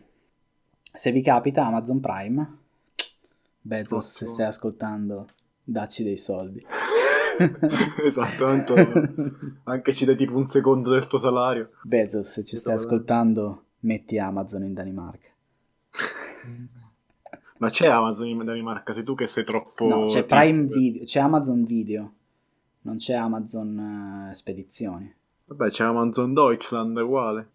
Se 0.94 1.10
vi 1.10 1.20
capita 1.20 1.66
Amazon 1.66 1.98
Prime, 1.98 2.58
Bezos, 3.60 4.18
se 4.18 4.26
stai 4.26 4.46
ascoltando, 4.46 5.24
dacci 5.64 6.04
dei 6.04 6.16
soldi. 6.16 6.64
esatto, 8.06 8.46
tanto 8.46 8.74
anche 9.64 9.92
ci 9.92 10.04
dai 10.04 10.14
tipo 10.14 10.36
un 10.36 10.44
secondo 10.44 10.90
del 10.90 11.08
tuo 11.08 11.18
salario. 11.18 11.70
Bezos, 11.82 12.30
se 12.30 12.44
ci 12.44 12.56
stai 12.56 12.74
ascoltando, 12.74 13.64
metti 13.80 14.16
Amazon 14.16 14.62
in 14.62 14.74
Danimarca. 14.74 15.30
Ma 17.62 17.70
c'è 17.70 17.86
Amazon 17.86 18.26
in 18.26 18.44
Danimarca? 18.44 18.92
Sei 18.92 19.04
tu 19.04 19.14
che 19.14 19.28
sei 19.28 19.44
troppo... 19.44 19.86
No, 19.86 20.06
c'è 20.06 20.24
Prime 20.24 20.64
Video, 20.64 21.04
c'è 21.04 21.20
Amazon 21.20 21.62
Video, 21.62 22.12
non 22.80 22.96
c'è 22.96 23.14
Amazon 23.14 24.28
uh, 24.28 24.34
Spedizioni. 24.34 25.14
Vabbè, 25.44 25.70
c'è 25.70 25.84
Amazon 25.84 26.34
Deutschland, 26.34 26.98
è 26.98 27.02
uguale. 27.02 27.50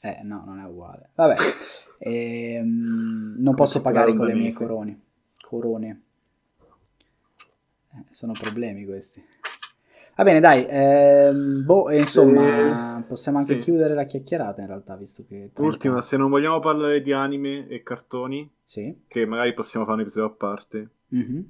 Eh, 0.00 0.20
no, 0.22 0.44
non 0.46 0.58
è 0.58 0.64
uguale. 0.64 1.10
Vabbè, 1.16 1.34
ehm, 2.00 3.34
non 3.40 3.54
posso 3.54 3.82
pagare 3.82 4.14
con 4.14 4.24
le 4.24 4.32
mie 4.32 4.54
corone. 4.54 5.00
Corone. 5.42 6.02
Eh, 7.90 8.04
sono 8.08 8.32
problemi 8.32 8.86
questi. 8.86 9.22
Va 10.14 10.24
bene, 10.24 10.40
dai, 10.40 10.66
ehm, 10.68 11.64
boh, 11.64 11.90
insomma, 11.90 12.98
sì, 12.98 13.04
possiamo 13.04 13.38
anche 13.38 13.54
sì. 13.54 13.60
chiudere 13.60 13.94
la 13.94 14.04
chiacchierata 14.04 14.60
in 14.60 14.66
realtà, 14.66 14.94
visto 14.94 15.24
che... 15.26 15.50
Ultima, 15.56 16.02
se 16.02 16.18
non 16.18 16.28
vogliamo 16.28 16.60
parlare 16.60 17.00
di 17.00 17.12
anime 17.12 17.66
e 17.68 17.82
cartoni, 17.82 18.48
sì. 18.62 19.04
che 19.08 19.24
magari 19.24 19.54
possiamo 19.54 19.86
fare 19.86 19.96
un 19.96 20.02
episodio 20.02 20.28
a 20.28 20.34
parte 20.34 20.90
mm-hmm. 21.14 21.40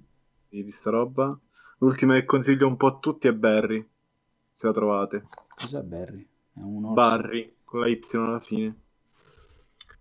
di 0.48 0.62
questa 0.62 0.90
roba, 0.90 1.36
l'ultima 1.78 2.14
che 2.14 2.24
consiglio 2.24 2.68
un 2.68 2.76
po' 2.76 2.86
a 2.86 2.98
tutti 3.00 3.26
è 3.26 3.32
Barry, 3.32 3.84
se 4.52 4.66
la 4.68 4.72
trovate. 4.72 5.24
Cos'è 5.56 5.82
Barry? 5.82 6.24
È 6.54 6.60
un 6.60 6.84
orso. 6.84 6.94
Barry, 6.94 7.54
con 7.64 7.80
la 7.80 7.88
Y 7.88 8.00
alla 8.12 8.38
fine. 8.38 8.76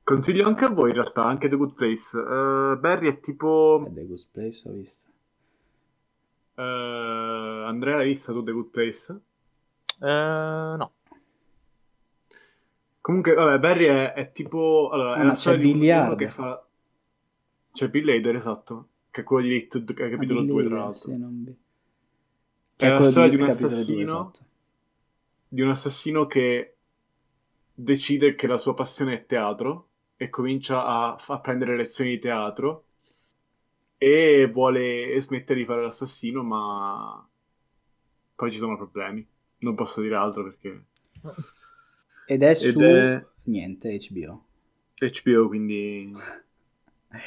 Consiglio 0.04 0.46
anche 0.46 0.66
a 0.66 0.70
voi 0.70 0.90
in 0.90 0.96
realtà, 0.96 1.24
anche 1.24 1.50
The 1.50 1.56
Good 1.56 1.74
Place. 1.74 2.16
Uh, 2.16 2.78
Barry 2.80 3.08
è 3.08 3.20
tipo... 3.20 3.84
È 3.88 3.92
The 3.92 4.06
Good 4.06 4.28
Place 4.32 4.70
ho 4.70 4.74
visto. 4.74 5.10
Uh, 6.56 7.66
Andrea, 7.66 7.98
hai 7.98 8.08
visto 8.08 8.34
tu 8.34 8.44
The 8.44 8.52
Good 8.52 8.70
Place? 8.70 9.22
Uh, 10.00 10.76
no. 10.78 10.94
Comunque, 13.02 13.34
vabbè, 13.34 13.60
Barry 13.60 13.86
è, 13.86 14.14
è 14.14 14.32
tipo... 14.32 14.90
Allora, 14.92 15.14
ah, 15.14 15.22
è 15.22 15.24
la 15.24 15.34
storia 15.34 15.60
di 15.60 15.90
un 15.90 16.16
che 16.16 16.28
fa... 16.28 16.66
C'è 17.72 17.90
Bill 17.90 18.10
Hader, 18.10 18.36
esatto, 18.36 18.88
che 19.10 19.22
è 19.22 19.24
quello 19.24 19.48
di 19.48 19.56
Hit, 19.56 19.94
che 19.94 20.06
è 20.08 20.10
capitolo 20.12 20.42
2, 20.42 20.64
tra 20.66 20.76
l'altro. 20.76 20.94
Sì, 20.94 21.18
non... 21.18 21.56
Che 22.76 22.86
è, 22.86 22.90
è 22.90 22.94
la 22.94 23.04
storia 23.04 23.30
di, 23.30 23.36
di 23.38 23.42
un 23.42 23.48
assassino... 23.48 23.96
2, 23.96 24.04
esatto. 24.04 24.40
Di 25.48 25.62
un 25.62 25.70
assassino 25.70 26.26
che 26.28 26.76
decide 27.74 28.36
che 28.36 28.48
la 28.48 28.58
sua 28.58 28.74
passione 28.74 29.14
è 29.14 29.26
teatro 29.26 29.88
e 30.16 30.30
comincia 30.30 30.86
a, 30.86 31.16
a 31.16 31.40
prendere 31.40 31.76
lezioni 31.76 32.12
di 32.12 32.20
teatro 32.20 32.86
e 34.04 34.50
vuole 34.52 35.14
smettere 35.20 35.60
di 35.60 35.66
fare 35.66 35.84
l'assassino, 35.84 36.42
ma 36.42 37.24
poi 38.34 38.52
ci 38.52 38.58
sono 38.58 38.76
problemi. 38.76 39.24
Non 39.60 39.76
posso 39.76 40.02
dire 40.02 40.16
altro 40.16 40.42
perché... 40.44 40.86
Ed 42.26 42.42
è 42.42 42.52
su... 42.56 42.80
è... 42.80 43.24
Niente, 43.44 43.96
HBO. 44.10 44.44
HBO, 44.98 45.48
quindi... 45.48 46.12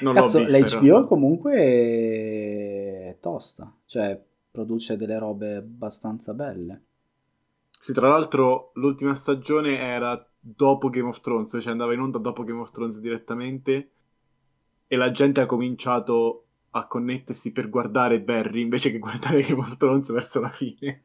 Non 0.00 0.14
Cazzo, 0.14 0.40
l'ho 0.40 0.46
vista, 0.46 0.80
l'HBO 0.80 1.04
comunque 1.06 1.54
è 1.54 3.18
tosta. 3.20 3.72
Cioè, 3.84 4.20
produce 4.50 4.96
delle 4.96 5.20
robe 5.20 5.54
abbastanza 5.54 6.34
belle. 6.34 6.82
Sì, 7.78 7.92
tra 7.92 8.08
l'altro 8.08 8.72
l'ultima 8.74 9.14
stagione 9.14 9.78
era 9.78 10.28
dopo 10.40 10.90
Game 10.90 11.06
of 11.06 11.20
Thrones, 11.20 11.56
cioè 11.60 11.70
andava 11.70 11.94
in 11.94 12.00
onda 12.00 12.18
dopo 12.18 12.42
Game 12.42 12.62
of 12.62 12.72
Thrones 12.72 12.98
direttamente 12.98 13.90
e 14.88 14.96
la 14.96 15.12
gente 15.12 15.40
ha 15.40 15.46
cominciato 15.46 16.43
a 16.76 16.86
connettersi 16.86 17.52
per 17.52 17.68
guardare 17.68 18.20
Barry 18.20 18.60
invece 18.60 18.90
che 18.90 18.98
guardare 18.98 19.42
Game 19.42 19.60
of 19.60 19.76
Thrones 19.76 20.10
verso 20.12 20.40
la 20.40 20.48
fine. 20.48 21.02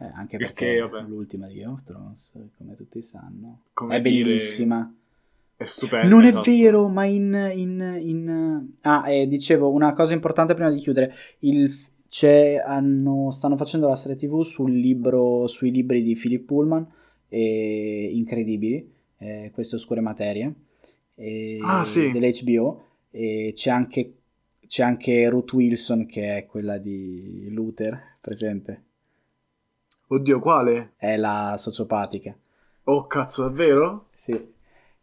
Eh, 0.00 0.10
anche 0.14 0.36
perché, 0.36 0.76
perché 0.88 1.08
l'ultima 1.08 1.48
di 1.48 1.54
Game 1.54 1.72
of 1.72 1.82
Thrones, 1.82 2.32
come 2.56 2.74
tutti 2.74 3.02
sanno, 3.02 3.62
come 3.72 3.96
è 3.96 4.00
dire... 4.00 4.24
bellissima. 4.24 4.92
È 5.56 5.64
stupendo. 5.64 6.08
Non 6.08 6.24
è 6.24 6.28
esatto. 6.28 6.48
vero, 6.48 6.88
ma 6.88 7.04
in... 7.04 7.50
in, 7.52 7.98
in... 8.00 8.68
Ah, 8.82 9.10
eh, 9.10 9.26
dicevo, 9.26 9.72
una 9.72 9.92
cosa 9.92 10.14
importante 10.14 10.54
prima 10.54 10.70
di 10.70 10.78
chiudere. 10.78 11.12
Il, 11.40 11.74
hanno, 12.64 13.32
stanno 13.32 13.56
facendo 13.56 13.88
la 13.88 13.96
serie 13.96 14.16
tv 14.16 14.40
sul 14.42 14.72
libro, 14.72 15.48
sui 15.48 15.72
libri 15.72 16.02
di 16.02 16.14
Philip 16.14 16.44
Pullman, 16.44 16.86
eh, 17.28 18.08
incredibili, 18.12 18.88
eh, 19.18 19.50
queste 19.52 19.74
oscure 19.74 20.00
materie, 20.00 20.54
eh, 21.16 21.58
ah, 21.60 21.82
sì. 21.82 22.12
dell'HBO. 22.12 22.84
E 23.10 23.52
c'è 23.54 23.70
anche, 23.70 24.14
c'è 24.66 24.82
anche 24.82 25.28
Ruth 25.28 25.52
Wilson, 25.52 26.06
che 26.06 26.36
è 26.36 26.46
quella 26.46 26.78
di 26.78 27.48
Luther, 27.50 28.18
presente. 28.20 28.84
Oddio, 30.08 30.40
quale? 30.40 30.92
È 30.96 31.16
la 31.16 31.56
sociopatica. 31.58 32.36
Oh, 32.84 33.06
cazzo, 33.06 33.42
davvero? 33.42 34.06
Sì. 34.14 34.56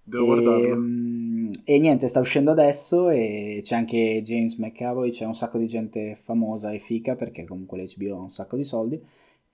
Devo 0.08 0.24
e, 0.24 0.28
guardarlo. 0.28 0.74
Ehm, 0.74 1.52
e 1.64 1.80
niente, 1.80 2.08
sta 2.08 2.20
uscendo 2.20 2.52
adesso 2.52 3.10
e 3.10 3.60
c'è 3.62 3.76
anche 3.76 4.22
James 4.24 4.56
McAvoy, 4.58 5.10
c'è 5.10 5.26
un 5.26 5.34
sacco 5.34 5.58
di 5.58 5.68
gente 5.68 6.16
famosa 6.16 6.72
e 6.72 6.80
fica 6.80 7.16
perché 7.16 7.44
comunque 7.46 7.78
l'HBO 7.78 8.16
ha 8.16 8.22
un 8.22 8.32
sacco 8.32 8.56
di 8.56 8.64
soldi. 8.64 9.02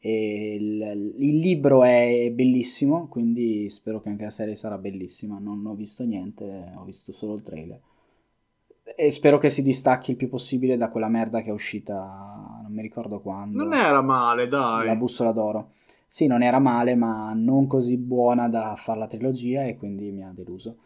E 0.03 0.55
il, 0.55 1.13
il, 1.17 1.37
libro 1.37 1.83
è 1.83 2.31
bellissimo, 2.33 3.07
quindi 3.07 3.69
spero 3.69 3.99
che 3.99 4.09
anche 4.09 4.23
la 4.23 4.29
serie 4.29 4.55
sarà 4.55 4.77
bellissima. 4.77 5.37
Non 5.39 5.65
ho 5.65 5.75
visto 5.75 6.03
niente, 6.05 6.71
ho 6.75 6.83
visto 6.83 7.11
solo 7.11 7.35
il 7.35 7.43
trailer. 7.43 7.79
E 8.95 9.11
spero 9.11 9.37
che 9.37 9.49
si 9.49 9.61
distacchi 9.61 10.11
il 10.11 10.17
più 10.17 10.29
possibile 10.29 10.77
da 10.77 10.89
quella 10.89 11.07
merda 11.07 11.41
che 11.41 11.49
è 11.49 11.53
uscita, 11.53 12.59
non 12.61 12.71
mi 12.71 12.81
ricordo 12.81 13.19
quando. 13.19 13.63
Non 13.63 13.73
era 13.73 14.01
male, 14.01 14.47
dai. 14.47 14.85
La 14.85 14.95
bussola 14.95 15.31
d'oro. 15.31 15.71
Sì, 16.07 16.27
non 16.27 16.43
era 16.43 16.59
male, 16.59 16.95
ma 16.95 17.31
non 17.33 17.67
così 17.67 17.97
buona 17.97 18.49
da 18.49 18.75
fare 18.75 18.99
la 18.99 19.07
trilogia 19.07 19.63
e 19.63 19.77
quindi 19.77 20.11
mi 20.11 20.23
ha 20.23 20.31
deluso. 20.33 20.77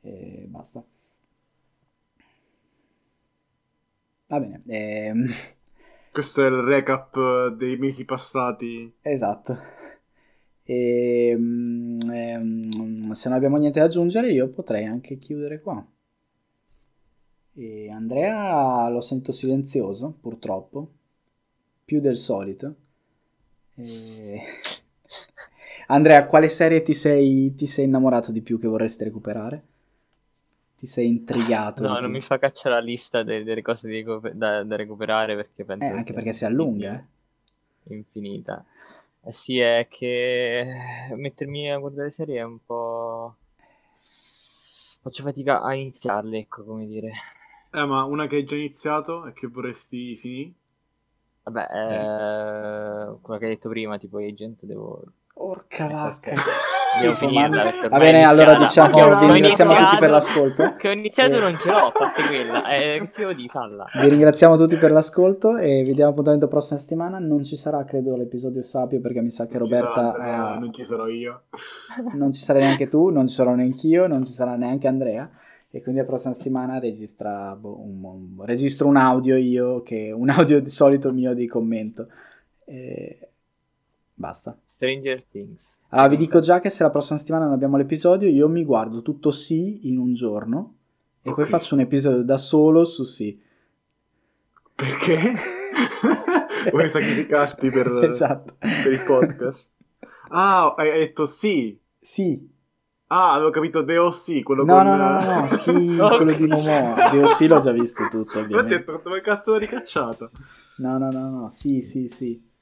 E 0.00 0.44
basta. 0.48 0.84
Va 4.26 4.40
bene. 4.40 4.62
Ehm... 4.66 5.26
Questo 6.12 6.44
è 6.44 6.46
il 6.46 6.62
recap 6.62 7.48
dei 7.56 7.76
mesi 7.76 8.04
passati. 8.04 8.94
Esatto. 9.00 9.58
E, 10.62 11.28
ehm, 11.30 11.98
ehm, 12.10 13.12
se 13.12 13.28
non 13.28 13.36
abbiamo 13.36 13.56
niente 13.56 13.80
da 13.80 13.86
aggiungere, 13.86 14.32
io 14.32 14.48
potrei 14.48 14.84
anche 14.84 15.16
chiudere 15.16 15.60
qua. 15.60 15.84
E 17.56 17.88
Andrea 17.88 18.88
lo 18.88 19.00
sento 19.00 19.30
silenzioso, 19.30 20.12
purtroppo, 20.20 20.90
più 21.84 22.00
del 22.00 22.16
solito. 22.16 22.74
E... 23.76 24.40
Andrea, 25.86 26.26
quale 26.26 26.48
serie 26.48 26.82
ti 26.82 26.94
sei, 26.94 27.54
ti 27.54 27.66
sei 27.66 27.84
innamorato 27.84 28.32
di 28.32 28.42
più 28.42 28.58
che 28.58 28.66
vorresti 28.66 29.04
recuperare? 29.04 29.62
Ti 30.76 30.86
sei 30.86 31.06
intrigato? 31.06 31.86
No, 31.86 32.00
non 32.00 32.10
mi 32.10 32.20
fa 32.20 32.40
cacciare 32.40 32.74
la 32.74 32.80
lista 32.80 33.22
delle, 33.22 33.44
delle 33.44 33.62
cose 33.62 33.88
recuper- 33.88 34.34
da, 34.34 34.64
da, 34.64 34.74
recuperare 34.74 35.36
perché 35.36 35.64
penso... 35.64 35.86
Eh, 35.86 35.96
anche 35.96 36.12
perché 36.12 36.32
si 36.32 36.44
allunga, 36.44 36.94
eh? 36.94 37.94
Infinita. 37.94 38.64
Eh 39.22 39.30
sì, 39.30 39.60
è 39.60 39.86
che 39.88 40.66
mettermi 41.14 41.70
a 41.70 41.78
guardare 41.78 42.10
serie 42.10 42.38
è 42.38 42.42
un 42.42 42.58
po'... 42.64 43.36
Faccio 45.02 45.22
fatica 45.22 45.62
a 45.62 45.74
iniziarle, 45.74 46.38
ecco, 46.38 46.64
come 46.64 46.86
dire. 46.86 47.12
Eh, 47.74 47.84
ma 47.84 48.04
una 48.04 48.26
che 48.26 48.36
hai 48.36 48.44
già 48.44 48.54
iniziato 48.54 49.26
e 49.26 49.32
che 49.32 49.48
vorresti 49.48 50.16
finire? 50.16 50.52
Vabbè, 51.42 51.66
eh. 51.70 51.94
Eh, 51.94 53.16
quello 53.20 53.38
che 53.38 53.44
hai 53.44 53.50
detto 53.50 53.68
prima, 53.68 53.98
tipo 53.98 54.18
Agent, 54.18 54.64
devo 54.64 55.02
Porca 55.44 55.88
vacca. 55.88 56.32
Devo 57.00 57.14
finirla. 57.16 57.70
Va 57.90 57.98
bene, 57.98 58.24
allora 58.24 58.54
diciamo 58.54 59.18
vi 59.18 59.32
ringraziamo 59.32 59.74
tutti 59.74 59.96
per 59.98 60.10
l'ascolto. 60.10 60.74
Che 60.78 60.88
ho 60.88 60.92
iniziato 60.92 61.36
e 61.36 61.40
non 61.40 61.56
ce 61.58 61.68
l'ho, 61.68 61.76
a 61.76 61.92
parte 61.92 62.22
quella. 62.22 62.66
Eh, 62.68 63.00
che 63.00 63.10
devo 63.18 63.32
dire, 63.32 63.48
falla. 63.48 63.84
Vi 63.92 64.08
ringraziamo 64.08 64.56
tutti 64.56 64.76
per 64.76 64.92
l'ascolto 64.92 65.56
e 65.56 65.82
vi 65.82 65.92
diamo 65.92 66.12
appuntamento 66.12 66.48
prossima 66.48 66.78
settimana. 66.78 67.18
Non 67.18 67.42
ci 67.42 67.56
sarà, 67.56 67.84
credo, 67.84 68.16
l'episodio 68.16 68.62
Sapio 68.62 69.00
perché 69.00 69.20
mi 69.20 69.30
sa 69.30 69.46
che 69.46 69.58
non 69.58 69.68
Roberta... 69.68 70.14
Andrea, 70.14 70.48
ha... 70.48 70.58
Non 70.58 70.72
ci 70.72 70.84
sarò 70.84 71.08
io. 71.08 71.42
Non 72.14 72.32
ci 72.32 72.42
sarai 72.42 72.62
neanche 72.62 72.88
tu, 72.88 73.10
non 73.10 73.26
ci 73.26 73.34
sarò 73.34 73.54
neanche 73.54 73.86
io, 73.86 74.06
non 74.06 74.24
ci 74.24 74.32
sarà 74.32 74.56
neanche 74.56 74.88
Andrea. 74.88 75.28
E 75.74 75.82
quindi 75.82 76.00
la 76.00 76.06
prossima 76.06 76.34
settimana 76.34 76.78
registra 76.78 77.56
boh, 77.56 77.80
un, 77.80 78.04
un, 78.04 78.44
registro 78.44 78.86
un 78.86 78.96
audio 78.96 79.34
io, 79.34 79.82
che 79.82 80.12
un 80.12 80.28
audio 80.30 80.60
di 80.60 80.70
solito 80.70 81.12
mio 81.12 81.34
di 81.34 81.48
commento. 81.48 82.08
E 82.64 83.30
Basta. 84.14 84.56
Stranger 84.64 85.24
Things. 85.24 85.82
Allora, 85.88 86.08
vi 86.08 86.16
dico 86.16 86.38
già 86.38 86.60
che 86.60 86.70
se 86.70 86.84
la 86.84 86.90
prossima 86.90 87.18
settimana 87.18 87.46
non 87.46 87.54
abbiamo 87.54 87.76
l'episodio, 87.76 88.28
io 88.28 88.48
mi 88.48 88.64
guardo 88.64 89.02
tutto 89.02 89.32
sì 89.32 89.88
in 89.88 89.98
un 89.98 90.14
giorno 90.14 90.76
e 91.20 91.30
oh, 91.30 91.34
poi 91.34 91.44
faccio 91.44 91.74
un 91.74 91.80
episodio 91.80 92.22
da 92.22 92.36
solo 92.36 92.84
su 92.84 93.02
sì. 93.02 93.36
Perché? 94.76 95.34
Vuoi 96.70 96.88
sacrificarti 96.88 97.68
per, 97.68 98.08
esatto. 98.10 98.54
per 98.58 98.92
il 98.92 99.02
podcast? 99.04 99.70
Ah, 100.28 100.74
hai 100.76 100.98
detto 101.00 101.26
sì. 101.26 101.76
Sì. 102.00 102.52
Ah, 103.14 103.34
avevo 103.34 103.50
capito 103.50 103.82
DOC, 103.82 104.42
quello 104.42 104.64
no, 104.64 104.74
con... 104.74 104.86
No, 104.86 104.96
no, 104.96 105.20
no, 105.20 105.40
no, 105.40 105.46
sì, 105.56 105.98
okay. 106.00 106.16
quello 106.16 106.32
di 106.32 106.46
Momoa. 106.48 107.10
DOC 107.12 107.40
l'ho 107.42 107.60
già 107.60 107.70
visto 107.70 108.08
tutto, 108.10 108.40
ovviamente. 108.40 108.74
Ho 108.74 108.78
detto, 108.78 109.00
dove 109.04 109.20
cazzo 109.20 109.52
l'ho 109.52 109.58
ricacciato? 109.58 110.30
No, 110.78 110.98
no, 110.98 111.12
no, 111.12 111.30
no, 111.30 111.48
sì, 111.48 111.80
sì, 111.80 112.08
sì 112.08 112.52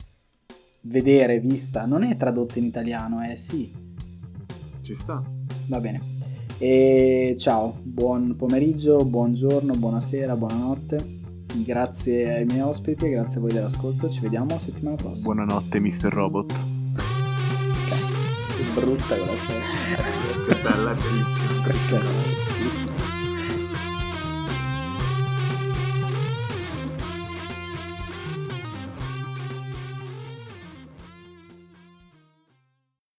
vedere, 0.83 1.39
vista, 1.39 1.87
non 1.87 2.03
è 2.03 2.17
tradotto 2.17 2.59
in 2.59 2.65
italiano, 2.65 3.25
eh, 3.25 3.37
sì. 3.37 3.73
Ci 4.83 4.95
sta. 4.95 5.23
Va 5.69 5.81
bene. 5.81 6.01
E 6.59 7.35
ciao, 7.39 7.79
buon 7.83 8.37
pomeriggio, 8.37 9.05
buongiorno, 9.05 9.75
buonasera, 9.75 10.37
buonanotte. 10.37 11.21
Grazie 11.65 12.35
ai 12.35 12.45
miei 12.45 12.61
ospiti 12.61 13.07
e 13.07 13.11
grazie 13.11 13.39
a 13.39 13.41
voi 13.41 13.53
dell'ascolto. 13.53 14.11
Ci 14.11 14.21
vediamo 14.21 14.59
settimana 14.59 14.97
prossima. 14.97 15.35
Buonanotte, 15.35 15.81
Mr. 15.81 16.13
Robot. 16.13 16.72
Brutta 18.73 19.17
quella 19.17 19.35
che 20.49 20.55
bella, 20.63 20.95
bellissima. 20.95 21.63
Perché? 21.63 22.82